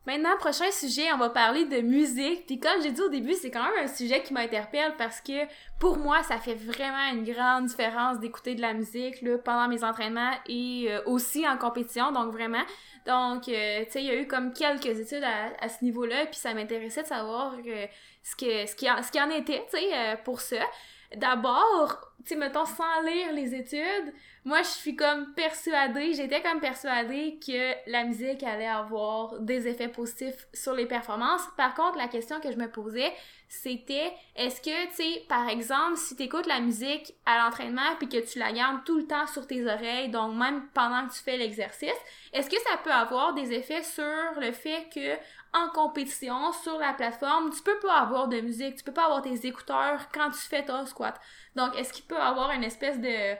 Maintenant, 0.06 0.36
prochain 0.38 0.70
sujet, 0.70 1.10
on 1.14 1.16
va 1.16 1.30
parler 1.30 1.64
de 1.64 1.80
musique. 1.80 2.44
Puis 2.46 2.60
comme 2.60 2.82
j'ai 2.82 2.92
dit 2.92 3.00
au 3.00 3.08
début, 3.08 3.32
c'est 3.32 3.50
quand 3.50 3.64
même 3.64 3.84
un 3.84 3.88
sujet 3.88 4.22
qui 4.22 4.34
m'interpelle 4.34 4.94
parce 4.98 5.22
que 5.22 5.46
pour 5.80 5.96
moi, 5.96 6.22
ça 6.22 6.36
fait 6.36 6.54
vraiment 6.54 7.10
une 7.12 7.24
grande 7.24 7.66
différence 7.66 8.18
d'écouter 8.18 8.54
de 8.54 8.60
la 8.60 8.74
musique 8.74 9.22
là, 9.22 9.38
pendant 9.38 9.66
mes 9.66 9.82
entraînements 9.82 10.32
et 10.46 10.88
euh, 10.90 11.00
aussi 11.06 11.48
en 11.48 11.56
compétition, 11.56 12.12
donc 12.12 12.32
vraiment. 12.32 12.62
Donc, 13.06 13.48
euh, 13.48 13.84
tu 13.86 13.92
sais, 13.92 14.02
il 14.02 14.06
y 14.06 14.10
a 14.10 14.20
eu 14.20 14.26
comme 14.26 14.52
quelques 14.52 14.84
études 14.86 15.24
à, 15.24 15.68
ce 15.68 15.82
niveau-là, 15.82 16.26
puis 16.26 16.36
ça 16.36 16.52
m'intéressait 16.52 17.02
de 17.02 17.08
savoir 17.08 17.54
euh, 17.66 17.86
ce, 18.22 18.36
que, 18.36 18.66
ce, 18.66 18.76
qui 18.76 18.90
en, 18.90 19.02
ce 19.02 19.10
qui 19.10 19.20
en 19.20 19.30
était, 19.30 19.64
tu 19.70 19.78
sais, 19.78 20.18
pour 20.22 20.40
ça. 20.40 20.56
D'abord, 21.16 22.14
tu 22.24 22.30
sais, 22.30 22.36
mettons, 22.36 22.64
sans 22.64 23.02
lire 23.02 23.32
les 23.32 23.54
études, 23.54 24.12
moi, 24.44 24.62
je 24.62 24.68
suis 24.68 24.94
comme 24.94 25.32
persuadée, 25.34 26.12
j'étais 26.12 26.42
comme 26.42 26.60
persuadée 26.60 27.38
que 27.44 27.90
la 27.90 28.04
musique 28.04 28.42
allait 28.42 28.66
avoir 28.66 29.40
des 29.40 29.68
effets 29.68 29.88
positifs 29.88 30.46
sur 30.52 30.74
les 30.74 30.86
performances. 30.86 31.42
Par 31.56 31.74
contre, 31.74 31.96
la 31.96 32.08
question 32.08 32.40
que 32.40 32.52
je 32.52 32.58
me 32.58 32.70
posais, 32.70 33.10
c'était 33.48 34.12
est-ce 34.36 34.60
que, 34.60 34.86
tu 34.88 34.94
sais, 34.94 35.24
par 35.28 35.48
exemple, 35.48 35.96
si 35.96 36.16
tu 36.16 36.24
écoutes 36.24 36.46
la 36.46 36.60
musique 36.60 37.14
à 37.24 37.38
l'entraînement 37.38 37.96
puis 37.98 38.08
que 38.08 38.18
tu 38.18 38.38
la 38.38 38.52
gardes 38.52 38.84
tout 38.84 38.98
le 38.98 39.06
temps 39.06 39.26
sur 39.26 39.46
tes 39.46 39.64
oreilles, 39.66 40.10
donc 40.10 40.34
même 40.34 40.66
pendant 40.74 41.06
que 41.06 41.14
tu 41.14 41.20
fais 41.20 41.36
l'exercice, 41.36 41.90
est-ce 42.32 42.50
que 42.50 42.60
ça 42.68 42.76
peut 42.82 42.92
avoir 42.92 43.32
des 43.32 43.52
effets 43.52 43.82
sur 43.82 44.40
le 44.40 44.52
fait 44.52 44.88
que 44.94 45.16
en 45.54 45.68
compétition 45.68 46.52
sur 46.52 46.78
la 46.78 46.92
plateforme, 46.92 47.50
tu 47.50 47.62
peux 47.62 47.78
pas 47.78 48.00
avoir 48.00 48.28
de 48.28 48.40
musique, 48.40 48.76
tu 48.76 48.84
peux 48.84 48.92
pas 48.92 49.04
avoir 49.04 49.22
tes 49.22 49.46
écouteurs 49.46 50.00
quand 50.12 50.30
tu 50.30 50.38
fais 50.38 50.64
ton 50.64 50.84
squat. 50.84 51.18
Donc, 51.54 51.76
est-ce 51.78 51.92
qu'il 51.92 52.04
peut 52.04 52.18
avoir 52.18 52.50
une 52.50 52.64
espèce 52.64 53.00
de 53.00 53.36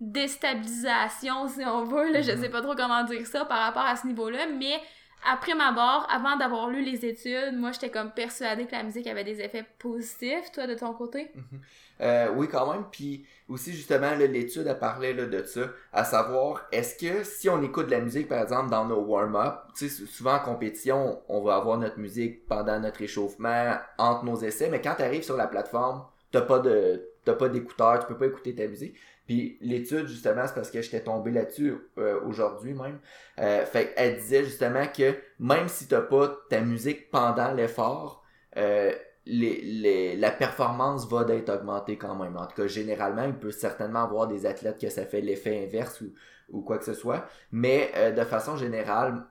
déstabilisation, 0.00 1.48
si 1.48 1.64
on 1.64 1.84
veut, 1.84 2.12
là, 2.12 2.22
je 2.22 2.30
mhm. 2.32 2.40
sais 2.40 2.48
pas 2.48 2.62
trop 2.62 2.76
comment 2.76 3.02
dire 3.04 3.26
ça 3.26 3.44
par 3.44 3.58
rapport 3.58 3.82
à 3.82 3.96
ce 3.96 4.06
niveau-là, 4.06 4.46
mais 4.46 4.80
après 5.26 5.54
ma 5.54 5.72
barre, 5.72 6.06
avant 6.10 6.36
d'avoir 6.36 6.68
lu 6.68 6.82
les 6.82 7.04
études, 7.04 7.54
moi 7.56 7.72
j'étais 7.72 7.90
comme 7.90 8.12
persuadée 8.12 8.66
que 8.66 8.72
la 8.72 8.82
musique 8.82 9.06
avait 9.06 9.24
des 9.24 9.40
effets 9.40 9.64
positifs, 9.78 10.50
toi 10.52 10.66
de 10.66 10.74
ton 10.74 10.92
côté. 10.92 11.30
Mhm. 11.34 11.60
Euh, 12.00 12.28
oui, 12.36 12.48
quand 12.48 12.72
même. 12.72 12.84
Puis 12.90 13.26
aussi, 13.48 13.72
justement, 13.72 14.14
l'étude 14.14 14.68
a 14.68 14.74
parlé 14.74 15.12
là, 15.12 15.26
de 15.26 15.42
ça, 15.44 15.62
à 15.92 16.04
savoir, 16.04 16.66
est-ce 16.70 16.96
que 16.96 17.24
si 17.24 17.48
on 17.48 17.60
écoute 17.62 17.86
de 17.86 17.90
la 17.92 18.00
musique, 18.00 18.28
par 18.28 18.40
exemple, 18.40 18.70
dans 18.70 18.84
nos 18.84 19.00
warm-up, 19.00 19.54
tu 19.76 19.88
sais, 19.88 20.06
souvent 20.06 20.34
en 20.34 20.40
compétition, 20.40 21.20
on 21.28 21.42
va 21.42 21.56
avoir 21.56 21.78
notre 21.78 21.98
musique 21.98 22.46
pendant 22.46 22.78
notre 22.78 23.02
échauffement, 23.02 23.76
entre 23.98 24.24
nos 24.24 24.36
essais, 24.36 24.68
mais 24.70 24.80
quand 24.80 24.94
tu 24.96 25.02
arrives 25.02 25.24
sur 25.24 25.36
la 25.36 25.48
plateforme, 25.48 26.04
t'as 26.30 26.42
pas 26.42 26.58
de 26.60 27.04
t'as 27.24 27.34
pas 27.34 27.48
d'écouteurs, 27.48 27.98
tu 28.00 28.06
peux 28.06 28.16
pas 28.16 28.26
écouter 28.26 28.54
ta 28.54 28.66
musique. 28.66 28.96
Puis 29.28 29.58
l'étude, 29.60 30.08
justement, 30.08 30.46
c'est 30.46 30.54
parce 30.54 30.70
que 30.70 30.80
j'étais 30.80 31.02
tombé 31.02 31.30
là-dessus 31.30 31.76
euh, 31.98 32.18
aujourd'hui 32.24 32.72
même. 32.72 32.98
Euh, 33.38 33.66
fait 33.66 33.92
elle 33.94 34.16
disait 34.16 34.42
justement 34.42 34.86
que 34.86 35.14
même 35.38 35.68
si 35.68 35.86
t'as 35.86 36.00
pas 36.00 36.34
ta 36.48 36.62
musique 36.62 37.10
pendant 37.10 37.52
l'effort, 37.52 38.24
euh, 38.56 38.90
la 39.26 40.30
performance 40.30 41.06
va 41.10 41.24
d'être 41.24 41.50
augmentée 41.50 41.98
quand 41.98 42.14
même. 42.14 42.38
En 42.38 42.46
tout 42.46 42.56
cas, 42.56 42.66
généralement, 42.68 43.24
il 43.24 43.34
peut 43.34 43.50
certainement 43.50 44.02
avoir 44.02 44.28
des 44.28 44.46
athlètes 44.46 44.80
que 44.80 44.88
ça 44.88 45.04
fait 45.04 45.20
l'effet 45.20 45.62
inverse 45.62 46.02
ou, 46.50 46.62
quoi 46.62 46.78
que 46.78 46.86
ce 46.86 46.94
soit. 46.94 47.26
Mais 47.52 47.92
euh, 47.96 48.10
de 48.12 48.24
façon 48.24 48.56
générale, 48.56 49.26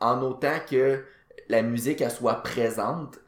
en 0.00 0.22
autant 0.22 0.58
que 0.68 1.04
la 1.48 1.62
musique 1.62 2.00
elle 2.00 2.10
soit 2.10 2.42
présente, 2.42 3.20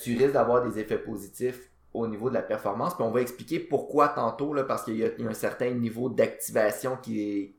tu 0.00 0.16
risques 0.16 0.32
d'avoir 0.32 0.62
des 0.68 0.80
effets 0.80 0.98
positifs 0.98 1.67
au 1.94 2.06
niveau 2.06 2.28
de 2.28 2.34
la 2.34 2.42
performance. 2.42 2.94
Puis 2.94 3.04
on 3.04 3.10
va 3.10 3.20
expliquer 3.20 3.58
pourquoi 3.60 4.08
tantôt, 4.08 4.52
là, 4.52 4.64
parce 4.64 4.84
qu'il 4.84 4.96
y, 4.96 5.04
a 5.04 5.10
un 5.28 5.34
certain 5.34 5.70
niveau 5.70 6.08
d'activation 6.08 6.96
qui 7.02 7.54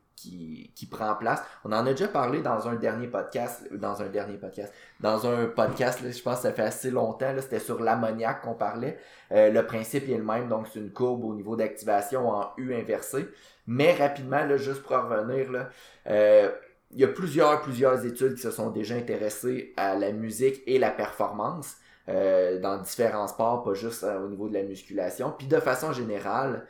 prend 0.90 1.16
place. 1.16 1.42
On 1.64 1.72
en 1.72 1.86
a 1.86 1.92
déjà 1.92 2.08
parlé 2.08 2.42
dans 2.42 2.68
un 2.68 2.76
dernier 2.76 3.08
podcast, 3.08 3.72
dans 3.74 4.02
un 4.02 4.08
dernier 4.08 4.38
podcast, 4.38 4.74
dans 5.00 5.28
un 5.28 5.46
podcast, 5.46 6.00
je 6.04 6.22
pense 6.22 6.38
que 6.38 6.42
ça 6.44 6.54
fait 6.54 6.64
assez 6.64 6.92
longtemps, 6.92 7.34
c'était 7.40 7.60
sur 7.60 7.82
l'ammoniaque 7.82 8.42
qu'on 8.42 8.56
parlait. 8.56 8.98
Euh, 9.32 9.50
le 9.50 9.66
principe 9.66 10.10
est 10.10 10.18
le 10.18 10.24
même, 10.24 10.50
donc 10.50 10.68
c'est 10.72 10.80
une 10.80 10.92
courbe 10.92 11.24
au 11.24 11.34
niveau 11.34 11.56
d'activation 11.56 12.30
en 12.30 12.52
U 12.58 12.74
inversé. 12.74 13.28
Mais 13.68 13.94
rapidement, 13.94 14.44
là, 14.46 14.58
juste 14.58 14.84
pour 14.84 14.98
revenir, 14.98 15.52
là, 15.52 15.70
euh, 16.08 16.50
il 16.92 17.00
y 17.00 17.04
a 17.04 17.08
plusieurs, 17.08 17.62
plusieurs 17.62 18.06
études 18.06 18.36
qui 18.36 18.42
se 18.42 18.52
sont 18.52 18.72
déjà 18.72 18.96
intéressées 18.96 19.74
à 19.78 19.96
la 19.96 20.12
musique 20.12 20.62
et 20.66 20.80
la 20.80 20.90
performance. 20.90 21.76
Euh, 22.10 22.60
dans 22.60 22.78
différents 22.78 23.28
sports, 23.28 23.62
pas 23.62 23.76
juste 23.76 24.04
euh, 24.04 24.20
au 24.20 24.30
niveau 24.30 24.50
de 24.50 24.56
la 24.56 24.64
musculation. 24.64 25.32
Puis 25.38 25.46
de 25.46 25.60
façon 25.60 25.94
générale, 25.94 26.66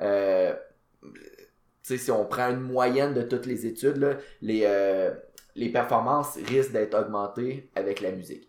euh, 0.00 0.54
si 1.82 2.10
on 2.10 2.26
prend 2.26 2.50
une 2.50 2.60
moyenne 2.60 3.14
de 3.14 3.22
toutes 3.22 3.46
les 3.46 3.64
études, 3.64 4.18
les, 4.42 4.68
les 5.56 5.68
performances 5.70 6.36
risquent 6.46 6.72
d'être 6.72 6.94
augmentées 6.94 7.70
avec 7.74 8.00
la 8.00 8.12
musique. 8.12 8.48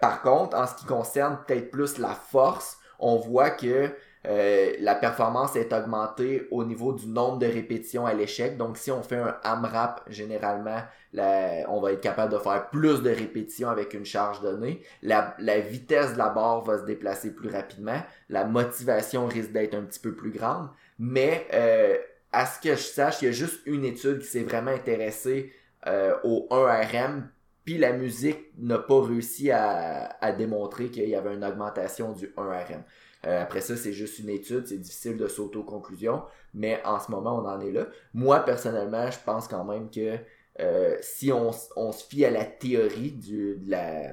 par 0.00 0.22
contre, 0.22 0.56
en 0.56 0.66
ce 0.66 0.74
qui 0.74 0.84
concerne 0.84 1.38
peut-être 1.46 1.70
plus 1.70 1.98
la 1.98 2.14
force, 2.14 2.78
on 2.98 3.16
voit 3.16 3.50
que 3.50 3.90
euh, 4.26 4.72
la 4.80 4.94
performance 4.94 5.54
est 5.54 5.72
augmentée 5.72 6.48
au 6.50 6.64
niveau 6.64 6.92
du 6.92 7.06
nombre 7.06 7.38
de 7.38 7.46
répétitions 7.46 8.06
à 8.06 8.14
l'échec. 8.14 8.56
Donc, 8.56 8.78
si 8.78 8.90
on 8.90 9.02
fait 9.02 9.18
un 9.18 9.36
AMRAP, 9.44 10.02
généralement, 10.08 10.82
on 11.14 11.80
va 11.80 11.92
être 11.92 12.00
capable 12.00 12.32
de 12.32 12.38
faire 12.38 12.70
plus 12.70 13.02
de 13.02 13.10
répétitions 13.10 13.68
avec 13.68 13.92
une 13.92 14.06
charge 14.06 14.40
donnée. 14.40 14.82
La, 15.02 15.34
vitesse 15.60 16.14
de 16.14 16.18
la 16.18 16.30
barre 16.30 16.62
va 16.62 16.78
se 16.78 16.84
déplacer 16.84 17.34
plus 17.34 17.50
rapidement. 17.50 18.00
La 18.28 18.44
motivation 18.44 19.26
risque 19.26 19.52
d'être 19.52 19.74
un 19.74 19.82
petit 19.82 20.00
peu 20.00 20.14
plus 20.14 20.30
grande. 20.30 20.68
Mais, 20.98 21.46
euh, 21.52 21.96
à 22.32 22.46
ce 22.46 22.60
que 22.60 22.70
je 22.70 22.82
sache, 22.82 23.22
il 23.22 23.26
y 23.26 23.28
a 23.28 23.32
juste 23.32 23.60
une 23.66 23.84
étude 23.84 24.20
qui 24.20 24.26
s'est 24.26 24.42
vraiment 24.42 24.72
intéressée 24.72 25.52
euh, 25.86 26.14
au 26.24 26.48
1RM 26.50 27.24
puis 27.64 27.78
la 27.78 27.92
musique 27.92 28.50
n'a 28.58 28.78
pas 28.78 29.00
réussi 29.02 29.50
à, 29.50 30.16
à 30.20 30.32
démontrer 30.32 30.90
qu'il 30.90 31.08
y 31.08 31.14
avait 31.14 31.34
une 31.34 31.44
augmentation 31.44 32.12
du 32.12 32.26
1RM. 32.36 32.82
Euh, 33.26 33.42
après 33.42 33.60
ça, 33.60 33.76
c'est 33.76 33.92
juste 33.92 34.18
une 34.18 34.28
étude, 34.28 34.66
c'est 34.66 34.78
difficile 34.78 35.16
de 35.16 35.28
s'auto-conclusion, 35.28 36.22
mais 36.52 36.80
en 36.84 37.00
ce 37.00 37.10
moment, 37.10 37.38
on 37.38 37.46
en 37.48 37.60
est 37.60 37.72
là. 37.72 37.86
Moi, 38.12 38.40
personnellement, 38.40 39.10
je 39.10 39.18
pense 39.24 39.48
quand 39.48 39.64
même 39.64 39.90
que 39.90 40.18
euh, 40.60 40.96
si 41.00 41.32
on, 41.32 41.52
se 41.52 42.04
fie 42.04 42.24
à 42.24 42.30
la 42.30 42.44
théorie 42.44 43.12
du, 43.12 43.56
de, 43.56 43.70
la, 43.70 44.12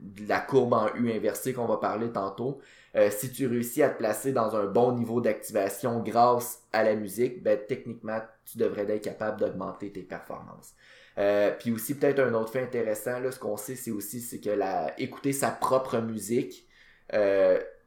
de 0.00 0.28
la 0.28 0.40
courbe 0.40 0.72
en 0.72 0.88
U 0.94 1.12
inversée 1.12 1.52
qu'on 1.52 1.66
va 1.66 1.76
parler 1.76 2.10
tantôt, 2.10 2.58
euh, 2.96 3.10
si 3.10 3.30
tu 3.30 3.46
réussis 3.46 3.82
à 3.82 3.90
te 3.90 3.98
placer 3.98 4.32
dans 4.32 4.56
un 4.56 4.64
bon 4.64 4.92
niveau 4.92 5.20
d'activation 5.20 6.00
grâce 6.00 6.62
à 6.72 6.82
la 6.82 6.94
musique, 6.94 7.42
ben 7.42 7.58
techniquement, 7.68 8.20
tu 8.46 8.56
devrais 8.56 8.90
être 8.90 9.04
capable 9.04 9.38
d'augmenter 9.40 9.92
tes 9.92 10.02
performances. 10.02 10.74
puis 11.58 11.70
aussi 11.70 11.94
peut-être 11.96 12.20
un 12.20 12.32
autre 12.32 12.50
fait 12.50 12.62
intéressant, 12.62 13.20
là, 13.20 13.30
ce 13.30 13.38
qu'on 13.38 13.58
sait, 13.58 13.76
c'est 13.76 13.90
aussi 13.90 14.20
c'est 14.20 14.40
que 14.40 14.50
la, 14.50 14.98
écouter 14.98 15.32
sa 15.32 15.50
propre 15.50 15.98
musique 15.98 16.66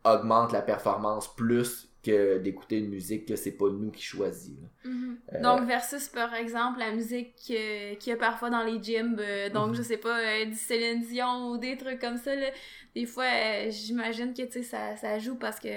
augmente 0.03 0.51
la 0.51 0.61
performance 0.61 1.33
plus 1.35 1.91
que 2.03 2.39
d'écouter 2.39 2.79
une 2.79 2.89
musique 2.89 3.27
que 3.27 3.35
c'est 3.35 3.51
pas 3.51 3.69
nous 3.69 3.91
qui 3.91 4.03
choisit. 4.03 4.57
Mm-hmm. 4.85 5.15
Euh, 5.33 5.41
donc 5.41 5.67
versus 5.67 6.07
par 6.07 6.33
exemple 6.33 6.79
la 6.79 6.91
musique 6.91 7.35
qu'il 7.35 7.97
y 8.05 8.11
a 8.11 8.15
parfois 8.17 8.49
dans 8.49 8.63
les 8.63 8.81
gyms, 8.81 9.17
euh, 9.19 9.49
donc 9.49 9.71
mm-hmm. 9.71 9.75
je 9.75 9.81
sais 9.83 9.97
pas, 9.97 10.19
euh, 10.19 10.45
du 10.45 10.55
Céline 10.55 11.01
Dion 11.01 11.51
ou 11.51 11.57
des 11.57 11.77
trucs 11.77 11.99
comme 11.99 12.17
ça, 12.17 12.35
là. 12.35 12.47
des 12.95 13.05
fois 13.05 13.69
j'imagine 13.69 14.33
que 14.33 14.41
tu 14.41 14.51
sais 14.51 14.63
ça, 14.63 14.95
ça 14.95 15.19
joue 15.19 15.35
parce 15.35 15.59
que 15.59 15.67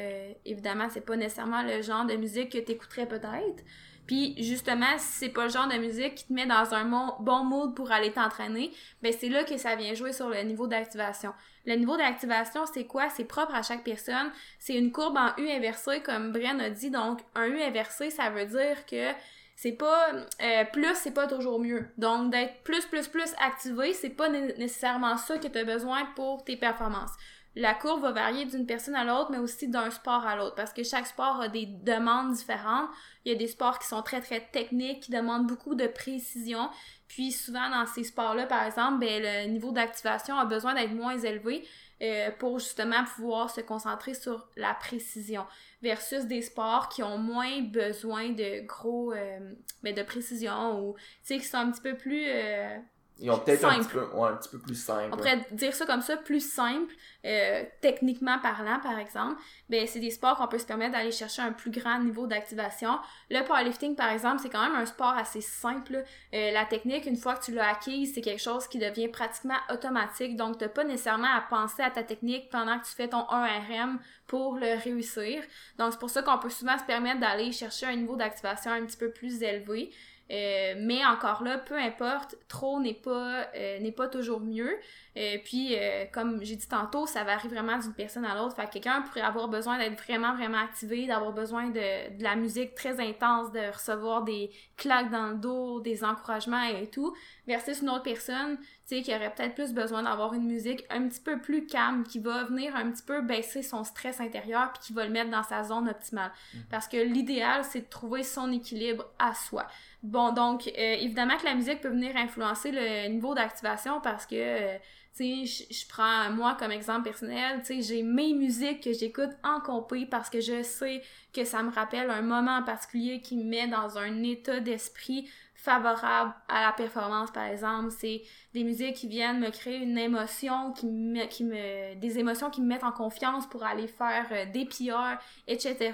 évidemment 0.47 0.89
c'est 0.89 1.05
pas 1.05 1.17
nécessairement 1.17 1.63
le 1.63 1.83
genre 1.83 2.07
de 2.07 2.15
musique 2.15 2.53
que 2.53 2.59
t'écouterais 2.59 3.07
peut-être. 3.07 3.63
Puis 4.07 4.35
justement, 4.43 4.99
si 4.99 5.07
c'est 5.07 5.29
pas 5.31 5.45
le 5.45 5.51
genre 5.51 5.69
de 5.69 5.79
musique 5.79 6.15
qui 6.15 6.27
te 6.27 6.33
met 6.33 6.47
dans 6.47 6.75
un 6.75 6.85
bon 7.21 7.45
mood 7.45 7.75
pour 7.75 7.91
aller 7.91 8.13
t'entraîner, 8.13 8.71
ben 9.03 9.13
c'est 9.19 9.29
là 9.29 9.45
que 9.45 9.57
ça 9.57 9.77
vient 9.77 9.95
jouer 9.95 10.13
sur 10.13 10.29
le 10.29 10.43
niveau 10.43 10.67
d'activation. 10.67 11.33
Le 11.67 11.75
niveau 11.77 11.97
d'activation, 11.97 12.67
c'est 12.67 12.85
quoi? 12.85 13.09
C'est 13.09 13.25
propre 13.25 13.55
à 13.55 13.63
chaque 13.63 13.85
personne. 13.85 14.31
C'est 14.59 14.75
une 14.75 14.93
courbe 14.93 15.17
en 15.17 15.35
U 15.41 15.49
inversée, 15.49 16.01
comme 16.03 16.33
Brian 16.33 16.59
a 16.59 16.69
dit. 16.69 16.91
Donc, 16.91 17.21
un 17.35 17.47
U 17.47 17.63
inversé, 17.63 18.11
ça 18.11 18.29
veut 18.29 18.45
dire 18.45 18.85
que 18.85 19.13
c'est 19.57 19.73
pas 19.73 20.09
euh, 20.43 20.65
plus 20.73 20.95
c'est 20.95 21.15
pas 21.15 21.29
toujours 21.29 21.61
mieux 21.61 21.87
donc 21.97 22.33
d'être 22.33 22.63
plus 22.65 22.87
plus 22.87 23.07
plus 23.07 23.33
activé 23.41 23.93
c'est 23.93 24.11
pas 24.11 24.29
nécessairement 24.29 25.17
ça 25.17 25.39
que 25.39 25.47
tu 25.47 25.59
as 25.59 25.65
besoin 25.65 26.07
pour 26.17 26.45
tes 26.45 26.57
performances 26.57 27.13
la 27.57 27.75
courbe 27.75 28.03
va 28.03 28.11
varier 28.11 28.47
d'une 28.47 28.67
personne 28.67 28.97
à 28.97 29.05
l'autre, 29.05 29.31
mais 29.31 29.39
aussi 29.39 29.69
d'un 29.69 29.91
sport 29.91 30.27
à 30.27 30.35
l'autre, 30.37 30.57
parce 30.57 30.73
que 30.73 30.83
chaque 30.83 31.07
sport 31.07 31.41
a 31.41 31.49
des 31.49 31.67
demandes 31.67 32.33
différentes. 32.33 32.91
Il 33.25 33.33
y 33.33 33.35
a 33.35 33.39
des 33.39 33.47
sports 33.47 33.79
qui 33.79 33.87
sont 33.87 34.03
très 34.03 34.21
très 34.21 34.41
techniques, 34.41 35.05
qui 35.05 35.13
demandent 35.13 35.47
beaucoup 35.47 35.75
de 35.75 35.87
précision. 35.87 36.69
Puis 37.07 37.31
souvent 37.31 37.71
dans 37.71 37.87
ces 37.87 38.05
sports-là, 38.05 38.47
par 38.47 38.65
exemple, 38.65 38.99
ben, 38.99 39.23
le 39.23 39.53
niveau 39.53 39.71
d'activation 39.71 40.37
a 40.37 40.45
besoin 40.47 40.75
d'être 40.75 40.93
moins 40.93 41.17
élevé 41.17 41.65
euh, 42.03 42.31
pour 42.39 42.59
justement 42.59 43.05
pouvoir 43.05 43.51
se 43.51 43.61
concentrer 43.61 44.15
sur 44.15 44.49
la 44.57 44.75
précision, 44.75 45.47
versus 45.81 46.25
des 46.25 46.43
sports 46.43 46.89
qui 46.89 47.05
ont 47.05 47.19
moins 47.19 47.63
besoin 47.63 48.31
de 48.31 48.67
gros, 48.67 49.13
euh, 49.13 49.55
ben, 49.85 49.95
de 49.95 50.03
précision 50.03 50.81
ou 50.81 50.97
tu 51.25 51.39
qui 51.39 51.45
sont 51.45 51.59
un 51.59 51.71
petit 51.71 51.81
peu 51.81 51.97
plus 51.97 52.25
euh, 52.27 52.79
ils 53.21 53.31
ont 53.31 53.39
peut-être 53.39 53.65
un, 53.65 53.79
petit 53.79 53.89
peu, 53.91 54.01
un 54.01 54.35
petit 54.35 54.49
peu 54.49 54.59
plus 54.59 54.75
simple. 54.75 55.11
On 55.13 55.17
pourrait 55.17 55.47
dire 55.53 55.73
ça 55.73 55.87
comme 55.87 56.03
ça, 56.03 56.17
plus 56.17 56.41
simple, 56.41 56.93
euh, 57.25 57.63
techniquement 57.81 58.41
parlant, 58.41 58.81
par 58.81 58.99
exemple. 58.99 59.41
Ben, 59.69 59.87
c'est 59.87 60.01
des 60.01 60.11
sports 60.11 60.37
qu'on 60.37 60.49
peut 60.49 60.59
se 60.59 60.67
permettre 60.67 60.93
d'aller 60.93 61.13
chercher 61.13 61.43
un 61.43 61.53
plus 61.53 61.71
grand 61.71 62.01
niveau 62.01 62.27
d'activation. 62.27 62.99
Le 63.31 63.45
powerlifting, 63.45 63.95
par 63.95 64.11
exemple, 64.11 64.41
c'est 64.43 64.49
quand 64.49 64.63
même 64.63 64.75
un 64.75 64.87
sport 64.87 65.15
assez 65.17 65.41
simple. 65.41 66.03
Euh, 66.35 66.51
la 66.51 66.65
technique, 66.65 67.07
une 67.07 67.17
fois 67.17 67.37
que 67.37 67.45
tu 67.45 67.53
l'as 67.53 67.71
acquise, 67.71 68.13
c'est 68.15 68.21
quelque 68.21 68.43
chose 68.43 68.67
qui 68.67 68.79
devient 68.79 69.09
pratiquement 69.09 69.59
automatique. 69.73 70.37
Donc, 70.37 70.59
t'as 70.59 70.69
pas 70.69 70.83
nécessairement 70.83 71.33
à 71.33 71.41
penser 71.41 71.83
à 71.83 71.91
ta 71.91 72.03
technique 72.03 72.51
pendant 72.51 72.81
que 72.81 72.85
tu 72.85 72.93
fais 72.97 73.09
ton 73.09 73.23
1RM 73.23 73.99
pour 74.27 74.57
le 74.57 74.77
réussir. 74.83 75.41
Donc, 75.79 75.93
c'est 75.93 76.01
pour 76.01 76.11
ça 76.11 76.23
qu'on 76.23 76.39
peut 76.39 76.51
souvent 76.51 76.77
se 76.79 76.85
permettre 76.85 77.21
d'aller 77.21 77.53
chercher 77.53 77.87
un 77.87 77.95
niveau 77.95 78.17
d'activation 78.17 78.73
un 78.73 78.85
petit 78.85 78.97
peu 78.97 79.11
plus 79.11 79.41
élevé. 79.41 79.93
Euh, 80.31 80.75
mais 80.79 81.05
encore 81.05 81.43
là, 81.43 81.59
peu 81.59 81.77
importe, 81.77 82.37
trop 82.49 82.81
n'est 82.81 82.95
pas 82.95 83.47
euh, 83.55 84.09
toujours 84.11 84.41
mieux. 84.41 84.71
Euh, 85.17 85.37
puis, 85.45 85.77
comme 86.13 86.43
j'ai 86.43 86.57
dit 86.57 86.69
tantôt, 86.69 87.07
ça 87.07 87.25
varie 87.25 87.49
vraiment 87.49 87.79
d'une 87.79 87.93
personne 87.93 88.25
à 88.25 88.35
l'autre. 88.35 88.57
Fait 88.57 88.67
que 88.67 88.73
quelqu'un 88.73 89.03
pourrait 89.03 89.21
avoir 89.21 89.49
besoin 89.49 89.79
d'être 89.79 90.01
vraiment, 90.03 90.35
vraiment 90.35 90.59
activé, 90.59 91.07
d'avoir 91.07 91.33
besoin 91.33 91.69
de, 91.69 92.17
de 92.17 92.23
la 92.23 92.37
musique 92.37 92.75
très 92.75 93.01
intense, 93.01 93.53
de 93.53 93.73
recevoir 93.73 94.23
des 94.23 94.51
claques 94.77 95.11
dans 95.11 95.29
le 95.29 95.37
dos, 95.37 95.81
des 95.81 96.05
encouragements 96.05 96.65
et 96.65 96.89
tout, 96.89 97.15
versus 97.47 97.83
une 97.83 97.91
autre 97.91 98.03
personne, 98.03 98.59
tu 98.87 98.97
sais, 98.97 99.03
qui 99.03 99.15
aurait 99.15 99.33
peut-être 99.35 99.55
plus 99.55 99.73
besoin 99.73 100.03
d'avoir 100.03 100.35
une 100.35 100.45
musique 100.45 100.85
un 100.91 101.09
petit 101.09 101.21
peu 101.21 101.39
plus 101.39 101.67
calme, 101.67 102.05
qui 102.05 102.19
va 102.19 102.45
venir 102.45 102.77
un 102.77 102.91
petit 102.91 103.03
peu 103.03 103.23
baisser 103.23 103.63
son 103.63 103.83
stress 103.83 104.21
intérieur, 104.21 104.73
puis 104.75 104.83
qui 104.83 104.93
va 104.93 105.05
le 105.05 105.11
mettre 105.11 105.31
dans 105.31 105.43
sa 105.43 105.65
zone 105.65 105.89
optimale. 105.89 106.33
Mm. 106.53 106.59
Parce 106.71 106.87
que 106.87 106.99
l'idéal, 106.99 107.65
c'est 107.65 107.81
de 107.81 107.89
trouver 107.89 108.23
son 108.23 108.53
équilibre 108.53 109.07
à 109.19 109.35
soi. 109.35 109.67
Bon, 110.03 110.33
donc, 110.33 110.67
euh, 110.67 110.97
évidemment 111.01 111.39
que 111.39 111.47
la 111.47 111.55
musique 111.55 111.81
peut 111.81 111.89
venir 111.89 112.15
influencer 112.15 112.73
le 112.73 113.09
niveau 113.09 113.35
d'activation 113.35 114.03
parce 114.03 114.27
que, 114.27 114.35
euh, 114.35 114.77
tu 115.17 115.47
sais, 115.47 115.67
je 115.71 115.89
prends 115.89 116.29
moi 116.31 116.57
comme 116.59 116.73
exemple 116.73 117.05
personnel, 117.05 117.61
tu 117.61 117.81
sais, 117.81 117.81
j'ai 117.81 118.03
mes 118.03 118.35
musiques 118.35 118.83
que 118.83 118.93
j'écoute 118.93 119.31
en 119.43 119.61
compé 119.61 120.05
parce 120.05 120.29
que 120.29 120.41
je 120.43 120.63
sais 120.63 121.03
que 121.33 121.45
ça 121.45 121.63
me 121.63 121.71
rappelle 121.73 122.11
un 122.11 122.21
moment 122.21 122.63
particulier 122.65 123.23
qui 123.23 123.39
me 123.39 123.45
met 123.45 123.67
dans 123.67 123.97
un 123.97 124.23
état 124.25 124.61
d'esprit 124.61 125.31
favorable 125.65 126.35
à 126.47 126.67
la 126.67 126.73
performance, 126.73 127.31
par 127.31 127.45
exemple. 127.45 127.91
C'est 127.91 128.23
des 128.53 128.65
musiques 128.65 128.97
qui 128.97 129.09
viennent 129.09 129.41
me 129.41 129.51
créer 129.51 129.79
une 129.79 129.97
émotion, 129.97 130.73
qui 130.73 130.87
me, 130.87 131.25
qui 131.27 131.43
me, 131.43 131.95
des 131.95 132.19
émotions 132.19 132.51
qui 132.51 132.61
me 132.61 132.67
mettent 132.67 132.85
en 132.85 132.93
confiance 132.93 133.47
pour 133.47 133.65
aller 133.65 133.89
faire 133.89 134.27
euh, 134.31 134.45
des 134.53 134.67
PR, 134.67 135.19
etc. 135.49 135.93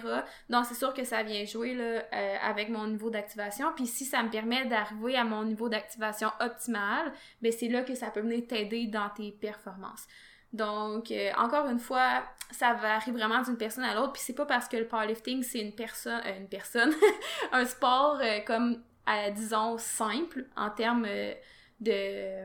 Donc, 0.49 0.65
c'est 0.67 0.75
sûr 0.75 0.93
que 0.93 1.05
ça 1.05 1.23
vient 1.23 1.45
jouer 1.45 1.75
là, 1.75 2.03
euh, 2.13 2.37
avec 2.43 2.69
mon 2.69 2.87
niveau 2.89 3.11
d'activation. 3.11 3.69
Puis 3.77 3.87
si 3.87 4.05
ça 4.05 4.25
me 4.25 4.31
permet 4.31 4.67
d'arriver 4.67 5.17
à 5.17 5.23
mon 5.23 5.45
niveau 5.45 5.69
d'activation 5.69 6.31
optimal, 6.41 7.13
ben 7.41 7.53
c'est 7.53 7.69
là 7.69 7.83
que 7.83 7.95
ça 7.95 8.11
peut 8.11 8.21
venir 8.21 8.45
t'aider 8.49 8.89
dans 8.89 9.09
tes 9.11 9.31
performances. 9.31 10.07
Donc, 10.53 11.13
euh, 11.13 11.31
encore 11.39 11.69
une 11.69 11.79
fois, 11.79 12.25
ça 12.51 12.75
varie 12.75 13.13
vraiment 13.13 13.41
d'une 13.43 13.57
personne 13.57 13.85
à 13.85 13.95
l'autre. 13.95 14.15
Puis 14.15 14.23
c'est 14.25 14.35
pas 14.35 14.47
parce 14.47 14.67
que 14.67 14.77
le 14.77 14.89
powerlifting, 14.89 15.45
c'est 15.45 15.61
une 15.61 15.77
personne, 15.77 16.21
une 16.27 16.49
personne, 16.49 16.93
un 17.53 17.65
sport 17.65 18.21
comme 18.45 18.83
disons, 19.35 19.79
simple 19.79 20.45
en 20.57 20.71
termes 20.71 21.07
euh, 21.09 21.33
de. 21.81 22.45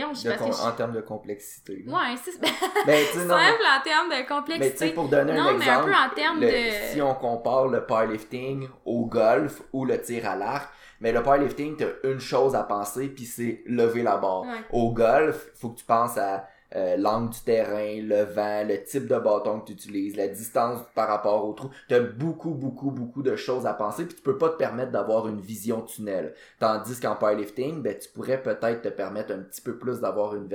en 0.00 0.72
termes 0.72 0.92
de 0.92 1.00
complexité. 1.00 1.84
Ouais, 1.86 2.16
c'est 2.22 2.40
ben, 2.86 3.04
simple 3.12 3.28
en 3.28 3.82
termes 3.82 4.10
de 4.10 4.28
complexité. 4.28 4.86
Mais 4.86 4.92
pour 4.92 5.08
donner 5.08 5.32
un 5.32 5.54
exemple, 5.54 5.58
mais 5.58 5.70
un 5.70 5.82
peu 5.82 5.94
en 5.94 6.14
termes 6.14 6.40
de. 6.40 6.92
Si 6.92 7.02
on 7.02 7.14
compare 7.14 7.68
le 7.68 7.84
powerlifting 7.84 8.68
au 8.84 9.06
golf 9.06 9.62
ou 9.72 9.84
le 9.84 10.00
tir 10.00 10.28
à 10.28 10.36
l'arc, 10.36 10.70
mais 11.00 11.12
le 11.12 11.22
powerlifting, 11.22 11.76
t'as 11.76 12.08
une 12.08 12.20
chose 12.20 12.54
à 12.54 12.62
penser, 12.62 13.08
puis 13.08 13.24
c'est 13.24 13.62
lever 13.66 14.02
la 14.02 14.16
barre. 14.16 14.44
Au 14.70 14.92
golf, 14.92 15.50
faut 15.54 15.70
que 15.70 15.78
tu 15.78 15.84
penses 15.84 16.16
à 16.16 16.48
euh, 16.76 16.96
l'angle 16.98 17.30
du 17.30 17.40
terrain, 17.40 18.00
le 18.02 18.24
vent, 18.24 18.62
le 18.66 18.82
type 18.84 19.06
de 19.06 19.18
bâton 19.18 19.60
que 19.60 19.68
tu 19.68 19.72
utilises, 19.72 20.16
la 20.16 20.28
distance 20.28 20.80
par 20.94 21.08
rapport 21.08 21.48
au 21.48 21.54
trou. 21.54 21.70
Tu 21.88 21.94
as 21.94 22.00
beaucoup, 22.00 22.50
beaucoup, 22.50 22.90
beaucoup 22.90 23.22
de 23.22 23.36
choses 23.36 23.64
à 23.64 23.72
penser, 23.72 24.04
puis 24.04 24.14
tu 24.14 24.22
peux 24.22 24.36
pas 24.36 24.50
te 24.50 24.56
permettre 24.56 24.92
d'avoir 24.92 25.28
une 25.28 25.40
vision 25.40 25.80
tunnel. 25.80 26.34
Tandis 26.58 27.00
qu'en 27.00 27.16
powerlifting, 27.16 27.80
ben, 27.80 27.96
tu 27.98 28.10
pourrais 28.10 28.42
peut-être 28.42 28.82
te 28.82 28.88
permettre 28.88 29.32
un 29.32 29.38
petit 29.38 29.62
peu 29.62 29.78
plus 29.78 30.00
d'avoir 30.00 30.34
une, 30.34 30.48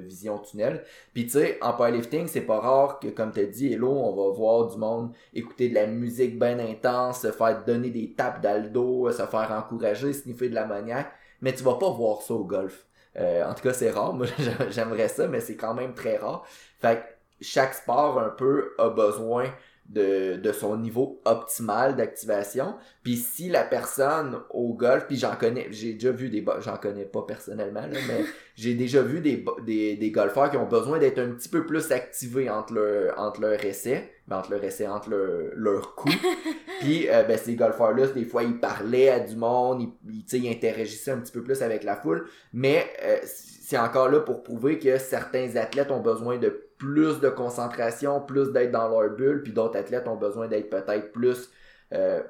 vision 0.00 0.38
tunnel. 0.38 0.84
Puis 1.14 1.24
tu 1.24 1.30
sais, 1.30 1.58
en 1.62 1.72
powerlifting, 1.72 2.26
c'est 2.26 2.42
pas 2.42 2.60
rare 2.60 2.98
que, 2.98 3.08
comme 3.08 3.32
tu 3.32 3.46
dit, 3.46 3.72
Hello, 3.72 3.90
on 3.90 4.14
va 4.14 4.34
voir 4.36 4.66
du 4.68 4.76
monde 4.76 5.12
écouter 5.32 5.70
de 5.70 5.74
la 5.74 5.86
musique 5.86 6.38
bien 6.38 6.58
intense, 6.58 7.22
se 7.22 7.32
faire 7.32 7.64
donner 7.64 7.90
des 7.90 8.12
tapes 8.12 8.42
d'aldo, 8.42 9.10
se 9.10 9.22
faire 9.22 9.52
encourager, 9.52 10.12
sniffer 10.12 10.50
de 10.50 10.54
l'ammoniaque, 10.54 11.10
mais 11.40 11.54
tu 11.54 11.62
vas 11.62 11.76
pas 11.76 11.90
voir 11.90 12.20
ça 12.20 12.34
au 12.34 12.44
golf 12.44 12.87
euh, 13.18 13.44
en 13.44 13.54
tout 13.54 13.62
cas, 13.62 13.72
c'est 13.72 13.90
rare. 13.90 14.12
Moi, 14.14 14.26
j'aimerais 14.70 15.08
ça, 15.08 15.26
mais 15.28 15.40
c'est 15.40 15.56
quand 15.56 15.74
même 15.74 15.94
très 15.94 16.16
rare. 16.16 16.44
Fait 16.80 16.96
que 16.96 17.44
chaque 17.44 17.74
sport, 17.74 18.20
un 18.20 18.30
peu, 18.30 18.74
a 18.78 18.90
besoin 18.90 19.46
de, 19.88 20.36
de 20.36 20.52
son 20.52 20.76
niveau 20.76 21.20
optimal 21.24 21.96
d'activation. 21.96 22.76
Puis 23.02 23.16
si 23.16 23.48
la 23.48 23.64
personne 23.64 24.40
au 24.50 24.74
golf, 24.74 25.06
puis 25.06 25.16
j'en 25.16 25.34
connais, 25.34 25.68
j'ai 25.70 25.94
déjà 25.94 26.10
vu 26.10 26.28
des, 26.28 26.44
j'en 26.60 26.76
connais 26.76 27.06
pas 27.06 27.22
personnellement, 27.22 27.86
mais 27.90 28.24
j'ai 28.58 28.74
déjà 28.74 29.02
vu 29.02 29.20
des, 29.20 29.44
des, 29.64 29.94
des 29.94 30.10
golfeurs 30.10 30.50
qui 30.50 30.56
ont 30.56 30.66
besoin 30.66 30.98
d'être 30.98 31.20
un 31.20 31.28
petit 31.28 31.48
peu 31.48 31.64
plus 31.64 31.92
activés 31.92 32.50
entre 32.50 32.74
leur, 32.74 33.16
entre 33.16 33.40
leur 33.40 33.64
essai, 33.64 34.10
mais 34.26 34.34
entre 34.34 34.50
leur 34.50 34.64
essai, 34.64 34.88
entre 34.88 35.10
leur, 35.10 35.52
leur 35.54 35.94
coup. 35.94 36.10
puis 36.80 37.08
euh, 37.08 37.22
ben, 37.22 37.38
ces 37.38 37.54
golfeurs-là, 37.54 38.08
des 38.08 38.24
fois, 38.24 38.42
ils 38.42 38.58
parlaient 38.58 39.10
à 39.10 39.20
du 39.20 39.36
monde, 39.36 39.82
ils, 40.08 40.24
ils, 40.32 40.38
ils 40.44 40.50
interagissaient 40.50 41.12
un 41.12 41.18
petit 41.18 41.30
peu 41.30 41.44
plus 41.44 41.62
avec 41.62 41.84
la 41.84 41.94
foule, 41.94 42.26
mais 42.52 42.84
euh, 43.04 43.18
c'est 43.24 43.78
encore 43.78 44.08
là 44.08 44.18
pour 44.18 44.42
prouver 44.42 44.80
que 44.80 44.98
certains 44.98 45.54
athlètes 45.54 45.92
ont 45.92 46.00
besoin 46.00 46.36
de 46.36 46.48
plus 46.78 47.20
de 47.20 47.28
concentration, 47.28 48.20
plus 48.20 48.50
d'être 48.52 48.72
dans 48.72 48.88
leur 48.88 49.10
bulle, 49.10 49.44
puis 49.44 49.52
d'autres 49.52 49.78
athlètes 49.78 50.08
ont 50.08 50.16
besoin 50.16 50.48
d'être 50.48 50.68
peut-être 50.68 51.12
plus 51.12 51.48
euh, 51.94 52.22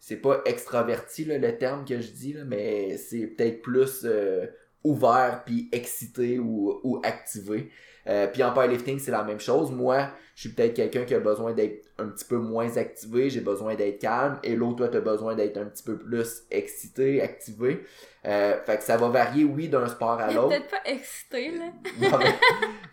c'est 0.00 0.16
pas 0.16 0.42
extraverti 0.44 1.24
là, 1.24 1.38
le 1.38 1.56
terme 1.56 1.84
que 1.86 2.00
je 2.00 2.10
dis 2.10 2.34
là, 2.34 2.44
mais 2.44 2.98
c'est 2.98 3.26
peut-être 3.26 3.62
plus 3.62 4.02
euh, 4.04 4.46
ouvert 4.84 5.42
puis 5.44 5.68
excité 5.72 6.38
ou, 6.38 6.80
ou 6.82 7.00
activé. 7.04 7.70
Euh, 8.08 8.26
puis 8.26 8.42
en 8.42 8.52
powerlifting, 8.52 8.98
c'est 8.98 9.10
la 9.10 9.22
même 9.22 9.40
chose. 9.40 9.70
Moi, 9.70 10.08
je 10.34 10.40
suis 10.40 10.48
peut-être 10.50 10.74
quelqu'un 10.74 11.04
qui 11.04 11.14
a 11.14 11.20
besoin 11.20 11.52
d'être 11.52 11.86
un 11.98 12.08
petit 12.08 12.24
peu 12.24 12.36
moins 12.36 12.76
activé, 12.76 13.30
j'ai 13.30 13.40
besoin 13.40 13.74
d'être 13.74 14.00
calme, 14.00 14.38
et 14.42 14.56
l'autre, 14.56 14.78
toi, 14.78 14.88
tu 14.88 14.96
as 14.96 15.00
besoin 15.00 15.34
d'être 15.34 15.58
un 15.58 15.66
petit 15.66 15.82
peu 15.82 15.98
plus 15.98 16.42
excité, 16.50 17.20
activé. 17.20 17.84
Euh, 18.24 18.56
fait 18.64 18.78
que 18.78 18.84
ça 18.84 18.96
va 18.96 19.08
varier, 19.08 19.44
oui, 19.44 19.68
d'un 19.68 19.86
sport 19.88 20.20
à 20.20 20.32
l'autre. 20.32 20.48
peut-être 20.48 20.70
pas 20.70 20.82
excité, 20.84 21.50
là. 21.50 21.66
non, 22.00 22.18
mais, 22.18 22.34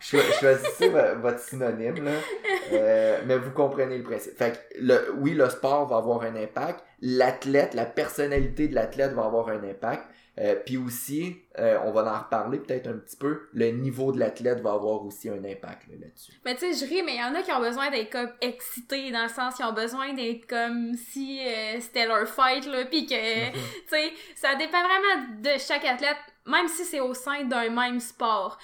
choisissez 0.00 0.88
votre 0.88 1.38
synonyme, 1.38 2.04
là. 2.04 2.12
Euh, 2.72 3.20
mais 3.26 3.38
vous 3.38 3.52
comprenez 3.52 3.96
le 3.96 4.04
principe. 4.04 4.36
Fait 4.36 4.52
que, 4.52 4.78
le, 4.80 5.14
oui, 5.18 5.34
le 5.34 5.48
sport 5.48 5.86
va 5.86 5.96
avoir 5.96 6.22
un 6.22 6.34
impact. 6.36 6.84
L'athlète, 7.00 7.74
la 7.74 7.86
personnalité 7.86 8.68
de 8.68 8.74
l'athlète 8.74 9.12
va 9.12 9.24
avoir 9.24 9.48
un 9.48 9.62
impact. 9.62 10.04
Euh, 10.38 10.54
puis 10.54 10.78
aussi, 10.78 11.36
euh, 11.58 11.78
on 11.84 11.90
va 11.90 12.02
en 12.14 12.18
reparler 12.18 12.58
peut-être 12.58 12.86
un 12.86 12.96
petit 12.96 13.16
peu, 13.16 13.48
le 13.52 13.70
niveau 13.70 14.10
de 14.12 14.18
l'athlète 14.18 14.60
va 14.60 14.72
avoir 14.72 15.04
aussi 15.04 15.28
un 15.28 15.44
impact 15.44 15.88
là-dessus. 15.88 16.32
mais 16.44 16.54
tu 16.54 16.72
sais, 16.72 16.86
je 16.86 16.88
ris, 16.88 17.02
mais 17.02 17.14
il 17.14 17.20
y 17.20 17.22
en 17.22 17.29
a 17.34 17.42
qui 17.42 17.52
ont 17.52 17.60
besoin 17.60 17.90
d'être 17.90 18.10
comme 18.10 18.30
excités, 18.40 19.10
dans 19.10 19.22
le 19.22 19.28
sens 19.28 19.54
qu'ils 19.54 19.64
ont 19.64 19.72
besoin 19.72 20.12
d'être 20.12 20.46
comme 20.46 20.94
si 20.94 21.40
euh, 21.40 21.80
c'était 21.80 22.06
leur 22.06 22.28
fight, 22.28 22.66
là, 22.66 22.84
puis 22.84 23.06
que, 23.06 23.50
tu 23.52 23.58
sais, 23.88 24.12
ça 24.34 24.54
dépend 24.54 24.80
vraiment 24.80 25.26
de 25.38 25.58
chaque 25.58 25.84
athlète, 25.84 26.18
même 26.46 26.68
si 26.68 26.84
c'est 26.84 27.00
au 27.00 27.14
sein 27.14 27.44
d'un 27.44 27.70
même 27.70 28.00
sport. 28.00 28.58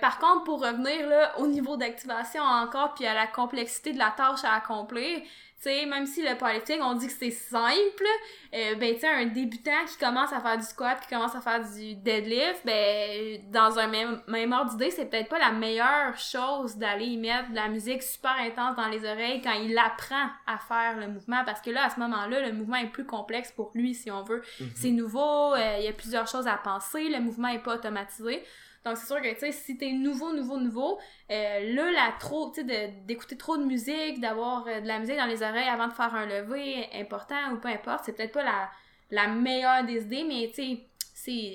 par 0.00 0.18
contre, 0.18 0.44
pour 0.44 0.62
revenir 0.62 1.08
là, 1.08 1.38
au 1.38 1.46
niveau 1.46 1.76
d'activation 1.76 2.42
encore, 2.42 2.94
puis 2.94 3.06
à 3.06 3.14
la 3.14 3.26
complexité 3.26 3.92
de 3.92 3.98
la 3.98 4.12
tâche 4.16 4.44
à 4.44 4.54
accomplir, 4.54 5.22
sais, 5.60 5.86
même 5.86 6.06
si 6.06 6.22
le 6.22 6.36
powerlifting, 6.36 6.80
on 6.80 6.94
dit 6.94 7.06
que 7.06 7.12
c'est 7.12 7.30
simple, 7.30 8.06
euh, 8.54 8.74
ben, 8.76 8.94
tu 8.94 9.00
sais, 9.00 9.08
un 9.08 9.26
débutant 9.26 9.84
qui 9.86 9.98
commence 9.98 10.32
à 10.32 10.40
faire 10.40 10.56
du 10.56 10.64
squat, 10.64 11.00
qui 11.00 11.08
commence 11.08 11.34
à 11.34 11.40
faire 11.40 11.60
du 11.60 11.94
deadlift, 11.96 12.64
ben, 12.64 13.40
dans 13.50 13.78
un 13.78 13.86
même, 13.86 14.22
même 14.26 14.52
ordre 14.52 14.70
d'idée, 14.70 14.90
c'est 14.90 15.06
peut-être 15.06 15.28
pas 15.28 15.38
la 15.38 15.52
meilleure 15.52 16.16
chose 16.16 16.76
d'aller 16.76 17.06
y 17.06 17.16
mettre 17.16 17.50
de 17.50 17.56
la 17.56 17.68
musique 17.68 18.02
super 18.02 18.36
intense 18.40 18.76
dans 18.76 18.88
les 18.88 19.04
oreilles 19.04 19.42
quand 19.42 19.52
il 19.52 19.76
apprend 19.76 20.28
à 20.46 20.58
faire 20.58 20.98
le 20.98 21.08
mouvement, 21.08 21.44
parce 21.44 21.60
que 21.60 21.70
là, 21.70 21.84
à 21.84 21.90
ce 21.90 22.00
moment-là, 22.00 22.46
le 22.46 22.52
mouvement 22.52 22.76
est 22.76 22.90
plus 22.90 23.06
complexe 23.06 23.52
pour 23.52 23.70
lui, 23.74 23.94
si 23.94 24.10
on 24.10 24.22
veut. 24.22 24.40
Mm-hmm. 24.40 24.70
C'est 24.74 24.90
nouveau, 24.90 25.54
euh, 25.54 25.76
il 25.78 25.84
y 25.84 25.88
a 25.88 25.92
plusieurs 25.92 26.26
choses 26.26 26.46
à 26.46 26.56
penser, 26.56 27.08
le 27.08 27.20
mouvement 27.20 27.48
est 27.48 27.62
pas 27.62 27.74
automatisé. 27.74 28.42
Donc, 28.84 28.96
c'est 28.96 29.06
sûr 29.06 29.20
que, 29.20 29.32
tu 29.34 29.40
sais, 29.40 29.52
si 29.52 29.76
t'es 29.76 29.92
nouveau, 29.92 30.32
nouveau, 30.32 30.58
nouveau, 30.58 30.98
euh, 31.30 31.74
là, 31.74 31.90
la 31.92 32.14
trop, 32.18 32.50
tu 32.50 32.66
sais, 32.66 32.94
d'écouter 33.04 33.36
trop 33.36 33.58
de 33.58 33.64
musique, 33.64 34.20
d'avoir 34.20 34.66
euh, 34.66 34.80
de 34.80 34.86
la 34.86 34.98
musique 34.98 35.16
dans 35.16 35.26
les 35.26 35.42
oreilles 35.42 35.68
avant 35.68 35.88
de 35.88 35.92
faire 35.92 36.14
un 36.14 36.26
lever 36.26 36.86
important 36.94 37.52
ou 37.52 37.58
peu 37.58 37.68
importe, 37.68 38.04
c'est 38.06 38.14
peut-être 38.14 38.32
pas 38.32 38.44
la, 38.44 38.70
la 39.10 39.28
meilleure 39.28 39.84
des 39.84 40.02
idées, 40.02 40.24
mais, 40.24 40.50
tu 40.54 40.62
sais, 40.62 40.86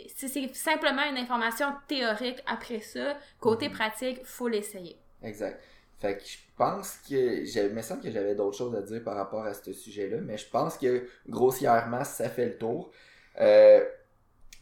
c'est 0.08 0.54
simplement 0.54 1.02
une 1.10 1.18
information 1.18 1.68
théorique 1.88 2.42
après 2.46 2.80
ça. 2.80 3.18
Côté 3.40 3.70
mhm. 3.70 3.74
pratique, 3.74 4.24
faut 4.24 4.48
l'essayer. 4.48 4.98
Exact. 5.24 5.60
Fait 6.00 6.18
que 6.18 6.24
je 6.24 6.38
pense 6.58 6.98
que. 7.10 7.68
Il 7.68 7.74
me 7.74 7.82
semble 7.82 8.02
que 8.02 8.12
j'avais 8.12 8.36
d'autres 8.36 8.58
choses 8.58 8.76
à 8.76 8.82
dire 8.82 9.04
par 9.04 9.16
rapport 9.16 9.44
à 9.44 9.54
ce 9.54 9.74
sujet-là, 9.74 10.18
mais 10.22 10.38
je 10.38 10.48
pense 10.50 10.78
que 10.78 11.08
grossièrement, 11.28 12.04
ça 12.04 12.30
fait 12.30 12.46
le 12.46 12.58
tour. 12.58 12.92
Euh, 13.40 13.84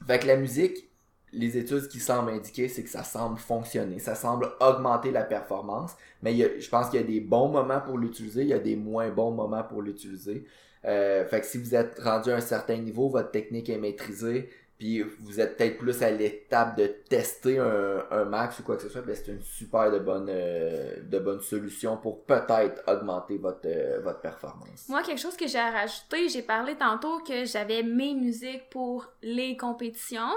fait 0.07 0.19
que 0.19 0.27
la 0.27 0.37
musique, 0.37 0.89
les 1.33 1.57
études 1.57 1.87
qui 1.87 1.99
semblent 1.99 2.31
indiquer, 2.31 2.67
c'est 2.67 2.83
que 2.83 2.89
ça 2.89 3.03
semble 3.03 3.37
fonctionner, 3.37 3.99
ça 3.99 4.15
semble 4.15 4.51
augmenter 4.59 5.11
la 5.11 5.23
performance, 5.23 5.91
mais 6.21 6.35
je 6.35 6.69
pense 6.69 6.89
qu'il 6.89 7.01
y 7.01 7.03
a 7.03 7.07
des 7.07 7.19
bons 7.19 7.49
moments 7.49 7.81
pour 7.81 7.97
l'utiliser, 7.97 8.43
il 8.43 8.49
y 8.49 8.53
a 8.53 8.59
des 8.59 8.75
moins 8.75 9.09
bons 9.09 9.31
moments 9.31 9.63
pour 9.63 9.81
l'utiliser. 9.81 10.45
Euh, 10.85 11.25
fait 11.25 11.41
que 11.41 11.45
si 11.45 11.57
vous 11.57 11.75
êtes 11.75 11.99
rendu 11.99 12.29
à 12.31 12.35
un 12.35 12.41
certain 12.41 12.77
niveau, 12.77 13.09
votre 13.09 13.31
technique 13.31 13.69
est 13.69 13.77
maîtrisée, 13.77 14.49
puis 14.77 15.01
vous 15.01 15.39
êtes 15.39 15.55
peut-être 15.55 15.77
plus 15.77 16.03
à 16.03 16.11
l'étape 16.11 16.77
de 16.77 16.87
tester 16.87 17.57
un, 17.57 18.25
max 18.25 18.59
ou 18.59 18.63
quoi 18.63 18.75
que 18.75 18.81
ce 18.81 18.89
soit, 18.89 19.01
ben 19.01 19.15
c'est 19.15 19.31
une 19.31 19.41
super 19.41 19.91
de 19.91 19.99
bonne, 19.99 20.27
euh, 20.29 21.19
bonne 21.21 21.41
solution 21.41 21.97
pour 21.97 22.25
peut-être 22.25 22.83
augmenter 22.87 23.37
votre, 23.37 23.65
euh, 23.65 24.01
votre 24.03 24.19
performance. 24.19 24.89
Moi, 24.89 25.01
quelque 25.03 25.21
chose 25.21 25.37
que 25.37 25.47
j'ai 25.47 25.59
rajouté, 25.59 26.27
j'ai 26.27 26.41
parlé 26.41 26.75
tantôt 26.75 27.19
que 27.19 27.45
j'avais 27.45 27.81
mes 27.81 28.13
musiques 28.13 28.69
pour 28.69 29.07
les 29.21 29.55
compétitions. 29.55 30.33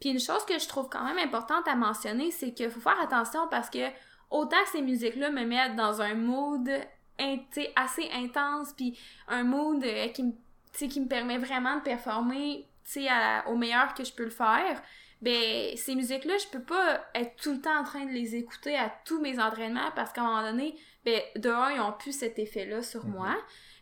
Puis 0.00 0.10
une 0.10 0.20
chose 0.20 0.44
que 0.44 0.58
je 0.58 0.68
trouve 0.68 0.88
quand 0.88 1.04
même 1.04 1.18
importante 1.18 1.66
à 1.66 1.74
mentionner, 1.74 2.30
c'est 2.30 2.52
qu'il 2.52 2.70
faut 2.70 2.80
faire 2.80 3.00
attention 3.00 3.48
parce 3.50 3.68
que 3.70 3.88
autant 4.30 4.62
que 4.64 4.70
ces 4.70 4.82
musiques-là 4.82 5.30
me 5.30 5.44
mettent 5.44 5.76
dans 5.76 6.00
un 6.00 6.14
mood 6.14 6.68
assez 7.74 8.08
intense, 8.12 8.72
puis 8.74 8.98
un 9.26 9.42
mood 9.42 9.82
euh, 9.82 10.08
qui, 10.08 10.34
qui 10.88 11.00
me 11.00 11.08
permet 11.08 11.38
vraiment 11.38 11.76
de 11.76 11.82
performer 11.82 12.68
au 13.46 13.56
meilleur 13.56 13.92
que 13.94 14.04
je 14.04 14.12
peux 14.12 14.24
le 14.24 14.30
faire, 14.30 14.80
ben 15.20 15.76
ces 15.76 15.94
musiques-là, 15.94 16.34
je 16.38 16.46
peux 16.46 16.62
pas 16.62 17.04
être 17.14 17.36
tout 17.36 17.52
le 17.52 17.60
temps 17.60 17.80
en 17.80 17.84
train 17.84 18.06
de 18.06 18.12
les 18.12 18.36
écouter 18.36 18.76
à 18.76 18.92
tous 19.04 19.20
mes 19.20 19.40
entraînements 19.40 19.90
parce 19.96 20.12
qu'à 20.12 20.22
un 20.22 20.24
moment 20.24 20.50
donné, 20.50 20.76
ben 21.04 21.20
de 21.36 21.50
un, 21.50 21.72
ils 21.72 21.80
ont 21.80 21.92
plus 21.92 22.12
cet 22.12 22.38
effet-là 22.38 22.82
sur 22.82 23.04
mhm. 23.04 23.12
moi. 23.12 23.36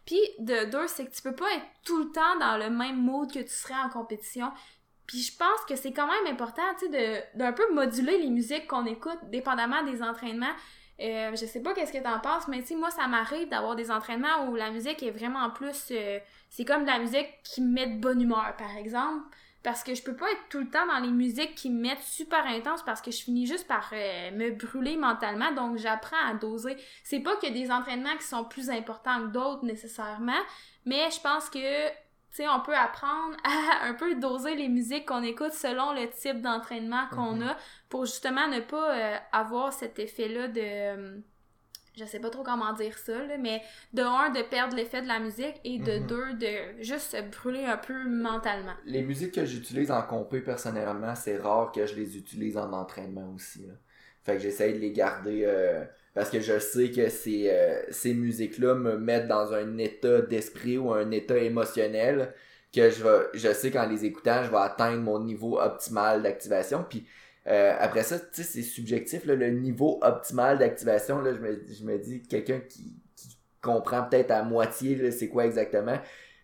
Puis 0.07 0.21
de 0.39 0.71
deux, 0.71 0.87
c'est 0.87 1.05
que 1.05 1.15
tu 1.15 1.23
peux 1.23 1.35
pas 1.35 1.53
être 1.53 1.67
tout 1.85 1.99
le 1.99 2.11
temps 2.11 2.39
dans 2.41 2.57
le 2.57 2.71
même 2.71 3.03
mode 3.03 3.33
que 3.33 3.41
tu 3.41 3.49
serais 3.49 3.75
en 3.75 3.91
compétition. 3.91 4.51
Puis 5.07 5.23
je 5.23 5.37
pense 5.37 5.61
que 5.69 5.77
c'est 5.77 5.92
quand 5.92 6.07
même 6.07 6.33
important, 6.33 6.62
tu 6.79 6.90
sais, 6.90 7.31
d'un 7.35 7.53
peu 7.53 7.73
moduler 7.73 8.19
les 8.19 8.31
musiques 8.31 8.66
qu'on 8.66 8.87
écoute 8.87 9.19
dépendamment 9.31 9.83
des 9.85 10.03
entraînements. 10.03 10.55
Euh, 11.01 11.31
je 11.33 11.45
sais 11.45 11.62
pas 11.62 11.75
qu'est-ce 11.75 11.92
que 11.92 12.03
t'en 12.03 12.19
penses, 12.21 12.49
mais 12.49 12.61
tu 12.62 12.69
sais, 12.69 12.75
moi, 12.75 12.90
ça 12.90 13.07
m'arrive 13.07 13.49
d'avoir 13.49 13.77
des 13.77 13.90
entraînements 13.90 14.47
où 14.49 14.57
la 14.57 14.71
musique 14.71 15.03
est 15.03 15.11
vraiment 15.11 15.51
plus... 15.51 15.88
Euh, 15.90 16.19
c'est 16.49 16.64
comme 16.64 16.83
de 16.83 16.88
la 16.88 16.99
musique 16.99 17.29
qui 17.45 17.61
me 17.61 17.73
met 17.73 17.87
de 17.87 18.01
bonne 18.01 18.21
humeur, 18.21 18.55
par 18.57 18.77
exemple. 18.77 19.23
Parce 19.62 19.83
que 19.83 19.95
je 19.95 20.03
peux 20.03 20.14
pas 20.14 20.31
être 20.31 20.49
tout 20.49 20.61
le 20.61 20.71
temps 20.71 20.87
dans 20.87 21.01
les 21.01 21.11
musiques 21.11 21.57
qui 21.57 21.71
me 21.71 21.81
mettent 21.81 22.03
super 22.03 22.47
intense 22.47 22.85
parce 22.85 23.03
que 23.03 23.11
je 23.11 23.21
finis 23.21 23.47
juste 23.47 23.66
par 23.66 23.90
euh, 23.92 24.31
me 24.31 24.53
brûler 24.53 24.97
mentalement. 24.97 25.53
Donc, 25.53 25.77
j'apprends 25.77 26.25
à 26.25 26.35
doser. 26.35 26.77
C'est 27.03 27.21
pas 27.21 27.33
a 27.33 27.51
des 27.51 27.71
entraînements 27.71 28.16
qui 28.16 28.25
sont 28.25 28.45
plus 28.45 28.71
importants 28.71 29.23
que 29.23 29.33
d'autres 29.33 29.64
nécessairement, 29.64 30.40
mais 30.85 31.11
je 31.11 31.21
pense 31.21 31.51
que 31.51 31.88
sais, 32.37 32.49
on 32.49 32.61
peut 32.61 32.77
apprendre 32.77 33.37
à 33.44 33.87
un 33.88 33.94
peu 33.94 34.14
doser 34.16 34.55
les 34.55 34.68
musiques 34.68 35.07
qu'on 35.07 35.22
écoute 35.22 35.53
selon 35.53 35.92
le 35.92 36.09
type 36.11 36.40
d'entraînement 36.40 37.07
qu'on 37.11 37.37
mhm. 37.37 37.49
a 37.49 37.57
pour 37.88 38.05
justement 38.05 38.49
ne 38.49 38.61
pas 38.61 38.94
euh, 38.94 39.16
avoir 39.33 39.72
cet 39.72 39.99
effet-là 39.99 40.49
de. 40.49 40.61
Euh, 40.62 41.18
je 41.99 42.05
sais 42.05 42.20
pas 42.20 42.29
trop 42.29 42.42
comment 42.42 42.75
dire 42.75 42.99
ça, 42.99 43.25
là, 43.25 43.38
mais 43.38 43.62
de 43.94 44.03
un, 44.03 44.29
de 44.29 44.42
perdre 44.42 44.77
l'effet 44.77 45.01
de 45.01 45.09
la 45.09 45.18
musique 45.18 45.59
et 45.64 45.79
de 45.79 45.99
mhm. 45.99 46.07
deux, 46.07 46.35
de 46.35 46.83
juste 46.83 47.16
se 47.16 47.22
brûler 47.22 47.64
un 47.64 47.79
peu 47.79 48.07
mentalement. 48.07 48.75
Les 48.85 49.01
musiques 49.01 49.33
que 49.33 49.46
j'utilise 49.46 49.90
en 49.90 50.03
compé 50.03 50.42
personnellement, 50.42 51.14
c'est 51.14 51.38
rare 51.38 51.72
que 51.72 51.87
je 51.87 51.94
les 51.94 52.18
utilise 52.18 52.59
en 52.59 52.72
entraînement 52.75 53.33
aussi. 53.35 53.66
Fait 54.25 54.35
que 54.35 54.40
j'essaye 54.40 54.75
de 54.75 54.79
les 54.79 54.92
garder. 54.92 55.44
Euh, 55.46 55.87
parce 56.17 56.31
que 56.31 56.41
je 56.41 56.59
sais 56.59 56.91
que 56.91 57.11
ces, 57.11 57.51
euh, 57.51 57.83
ces 57.91 58.15
musiques-là 58.15 58.75
me 58.75 58.97
mettent 58.97 59.29
dans 59.29 59.53
un 59.53 59.77
état 59.77 60.23
d'esprit 60.23 60.79
ou 60.79 60.93
un 60.93 61.11
état 61.11 61.37
émotionnel 61.37 62.33
que 62.75 62.89
je 62.91 63.05
vais, 63.05 63.27
je 63.35 63.53
sais 63.53 63.71
qu'en 63.71 63.87
les 63.87 64.07
écoutant, 64.07 64.43
je 64.43 64.51
vais 64.51 64.57
atteindre 64.57 65.03
mon 65.03 65.21
niveau 65.23 65.61
optimal 65.61 66.23
d'activation. 66.23 66.87
Puis 66.89 67.07
euh, 67.47 67.77
après 67.79 68.03
ça, 68.03 68.19
tu 68.19 68.27
sais, 68.33 68.43
c'est 68.45 68.63
subjectif, 68.63 69.27
le 69.27 69.51
niveau 69.51 70.01
optimal 70.03 70.59
d'activation, 70.59 71.21
là, 71.21 71.35
je 71.35 71.39
me, 71.39 71.63
je 71.71 71.85
me 71.85 71.99
dis, 71.99 72.23
quelqu'un 72.23 72.61
qui, 72.61 72.97
qui 73.15 73.39
comprend 73.61 74.03
peut-être 74.03 74.31
à 74.31 74.43
moitié, 74.43 75.11
c'est 75.11 75.29
quoi 75.29 75.45
exactement. 75.45 75.99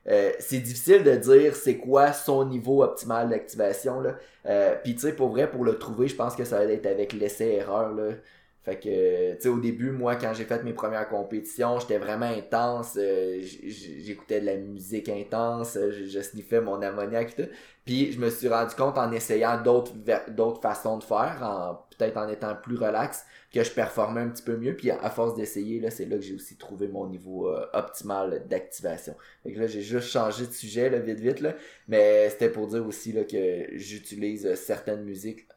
Euh, 0.09 0.33
c'est 0.41 0.59
difficile 0.59 1.05
de 1.05 1.15
dire 1.15 1.55
c'est 1.55 1.77
quoi 1.79 2.13
son 2.13 2.45
niveau 2.45 2.83
optimal 2.83 3.29
d'activation 3.31 4.01
là. 4.01 4.17
Euh, 4.47 4.75
puis 4.83 4.95
tu 4.97 5.03
sais 5.03 5.13
pour 5.13 5.29
vrai 5.29 5.49
pour 5.49 5.65
le 5.65 5.79
trouver, 5.79 6.09
je 6.09 6.17
pense 6.17 6.35
que 6.35 6.45
ça 6.45 6.59
va 6.59 6.65
être 6.65 6.87
avec 6.87 7.13
l'essai 7.13 7.47
erreur 7.53 7.93
là. 7.95 8.15
Fait 8.65 8.79
que, 8.79 9.35
tu 9.35 9.41
sais, 9.41 9.49
au 9.49 9.59
début, 9.59 9.91
moi, 9.91 10.15
quand 10.15 10.33
j'ai 10.35 10.45
fait 10.45 10.63
mes 10.63 10.73
premières 10.73 11.09
compétitions, 11.09 11.81
j'étais 11.81 11.99
vraiment 11.99 12.27
intense. 12.27 12.97
Euh, 12.97 13.41
j'écoutais 13.43 14.41
de 14.41 14.47
la 14.47 14.57
musique 14.57 15.09
intense, 15.09 15.77
je, 15.77 16.05
je 16.05 16.21
sniffais 16.21 16.61
mon 16.61 16.81
ammoniaque 16.81 17.35
et 17.37 17.43
tout. 17.43 17.51
Puis 17.85 18.13
je 18.13 18.21
me 18.21 18.31
suis 18.31 18.47
rendu 18.47 18.75
compte 18.77 18.97
en 18.97 19.11
essayant 19.11 19.61
d'autres 19.61 19.93
d'autres 20.29 20.61
façons 20.61 20.99
de 20.99 21.03
faire, 21.03 21.41
en 21.43 21.75
peut-être 21.97 22.17
en 22.17 22.29
étant 22.29 22.55
plus 22.55 22.77
relax, 22.77 23.25
que 23.53 23.65
je 23.65 23.71
performais 23.73 24.21
un 24.21 24.29
petit 24.29 24.45
peu 24.45 24.57
mieux. 24.57 24.77
Puis 24.77 24.93
à 24.93 25.11
force 25.11 25.35
d'essayer, 25.35 25.81
là, 25.81 25.91
c'est 25.91 26.05
là 26.05 26.17
que 26.17 26.23
j'ai 26.23 26.35
aussi 26.35 26.57
trouvé 26.57 26.87
mon 26.87 27.09
niveau 27.09 27.49
euh, 27.49 27.67
optimal 27.73 28.47
d'activation. 28.49 29.17
Fait 29.43 29.53
que 29.53 29.59
là, 29.59 29.67
j'ai 29.67 29.83
juste 29.83 30.09
changé 30.09 30.47
de 30.47 30.53
sujet, 30.53 30.89
là, 30.89 31.01
vite, 31.01 31.19
vite, 31.19 31.41
là. 31.41 31.55
Mais 31.89 32.31
c'était 32.31 32.51
pour 32.51 32.69
dire 32.69 32.87
aussi, 32.87 33.13
là, 33.13 33.25
que 33.25 33.67
j'utilise 33.77 34.55
certaines 34.55 35.03
musiques 35.03 35.49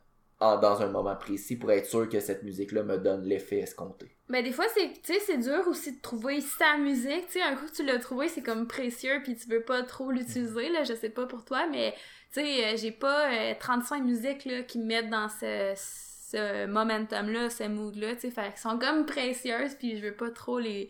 dans 0.62 0.82
un 0.82 0.88
moment 0.88 1.16
précis 1.16 1.56
pour 1.56 1.72
être 1.72 1.86
sûr 1.86 2.08
que 2.10 2.20
cette 2.20 2.44
musique-là 2.44 2.84
me 2.84 2.98
donne 2.98 3.24
l'effet 3.24 3.60
escompté. 3.60 4.16
Mais 4.30 4.42
des 4.42 4.52
fois, 4.52 4.66
c'est, 4.74 5.20
c'est 5.20 5.38
dur 5.38 5.68
aussi 5.68 5.98
de 5.98 6.02
trouver 6.02 6.42
sa 6.42 6.78
musique. 6.78 7.26
Un 7.44 7.56
coup 7.56 7.66
que 7.68 7.76
tu 7.76 7.86
l'as 7.86 8.00
trouvé, 8.00 8.28
c'est 8.28 8.42
comme 8.42 8.68
précieux, 8.68 9.22
puis 9.24 9.36
tu 9.36 9.48
veux 9.50 9.62
pas 9.62 9.84
trop 9.84 10.12
l'utiliser, 10.12 10.70
là. 10.70 10.84
Je 10.84 10.94
sais 10.94 11.10
pas 11.10 11.26
pour 11.26 11.46
toi, 11.46 11.68
mais, 11.68 11.94
euh, 12.38 12.76
j'ai 12.76 12.92
pas 12.92 13.56
35 13.60 14.02
euh, 14.02 14.04
musiques, 14.04 14.46
là, 14.46 14.64
qui 14.64 14.80
me 14.80 14.86
mettent 14.86 15.10
dans 15.10 15.30
ce, 15.30 15.74
ce 15.76 16.66
momentum-là, 16.66 17.50
ce 17.50 17.64
mood-là. 17.68 18.16
Fait 18.16 18.58
sont 18.58 18.80
comme 18.80 19.06
précieuses, 19.06 19.76
puis 19.76 19.98
je 19.98 20.06
veux 20.08 20.16
pas 20.16 20.32
trop 20.32 20.58
les, 20.58 20.90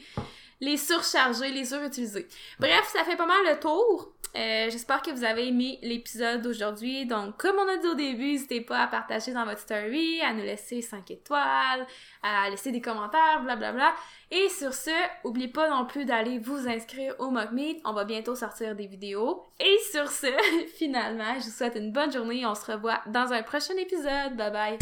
les 0.62 0.78
surcharger, 0.78 1.52
les 1.52 1.66
surutiliser. 1.66 2.28
Bref, 2.60 2.90
ça 2.94 3.04
fait 3.04 3.16
pas 3.18 3.26
mal 3.26 3.46
le 3.46 3.60
tour. 3.60 4.16
Euh, 4.36 4.70
j'espère 4.70 5.02
que 5.02 5.12
vous 5.12 5.24
avez 5.24 5.48
aimé 5.48 5.80
l'épisode 5.82 6.42
d'aujourd'hui. 6.42 7.06
Donc, 7.06 7.38
comme 7.38 7.56
on 7.58 7.70
a 7.70 7.78
dit 7.78 7.88
au 7.88 7.96
début, 7.96 8.34
n'hésitez 8.34 8.60
pas 8.60 8.80
à 8.80 8.88
partager 8.88 9.32
dans 9.32 9.46
votre 9.46 9.62
story, 9.62 10.20
à 10.22 10.34
nous 10.34 10.42
laisser 10.42 10.82
5 10.82 11.10
étoiles, 11.10 11.88
à 12.22 12.50
laisser 12.50 12.74
des 12.74 12.82
commentaires, 12.82 13.42
blablabla. 13.44 13.72
Bla, 13.72 13.92
bla. 13.92 13.96
Et 14.32 14.50
sur 14.50 14.74
ce, 14.74 14.92
n'oubliez 15.24 15.48
pas 15.48 15.70
non 15.70 15.86
plus 15.86 16.04
d'aller 16.04 16.40
vous 16.40 16.68
inscrire 16.68 17.16
au 17.20 17.30
Mock 17.30 17.52
Meet. 17.52 17.82
On 17.86 17.94
va 17.94 18.04
bientôt 18.04 18.36
sortir 18.36 18.76
des 18.76 18.88
vidéos. 18.88 19.46
Et 19.60 19.78
sur 19.92 20.10
ce, 20.12 20.28
finalement, 20.76 21.36
je 21.40 21.46
vous 21.46 21.52
souhaite 21.52 21.76
une 21.76 21.94
bonne 21.94 22.12
journée. 22.12 22.46
On 22.46 22.56
se 22.56 22.70
revoit 22.70 23.02
dans 23.08 23.32
un 23.32 23.42
prochain 23.42 23.76
épisode. 23.78 24.36
Bye 24.36 24.52
bye. 24.52 24.78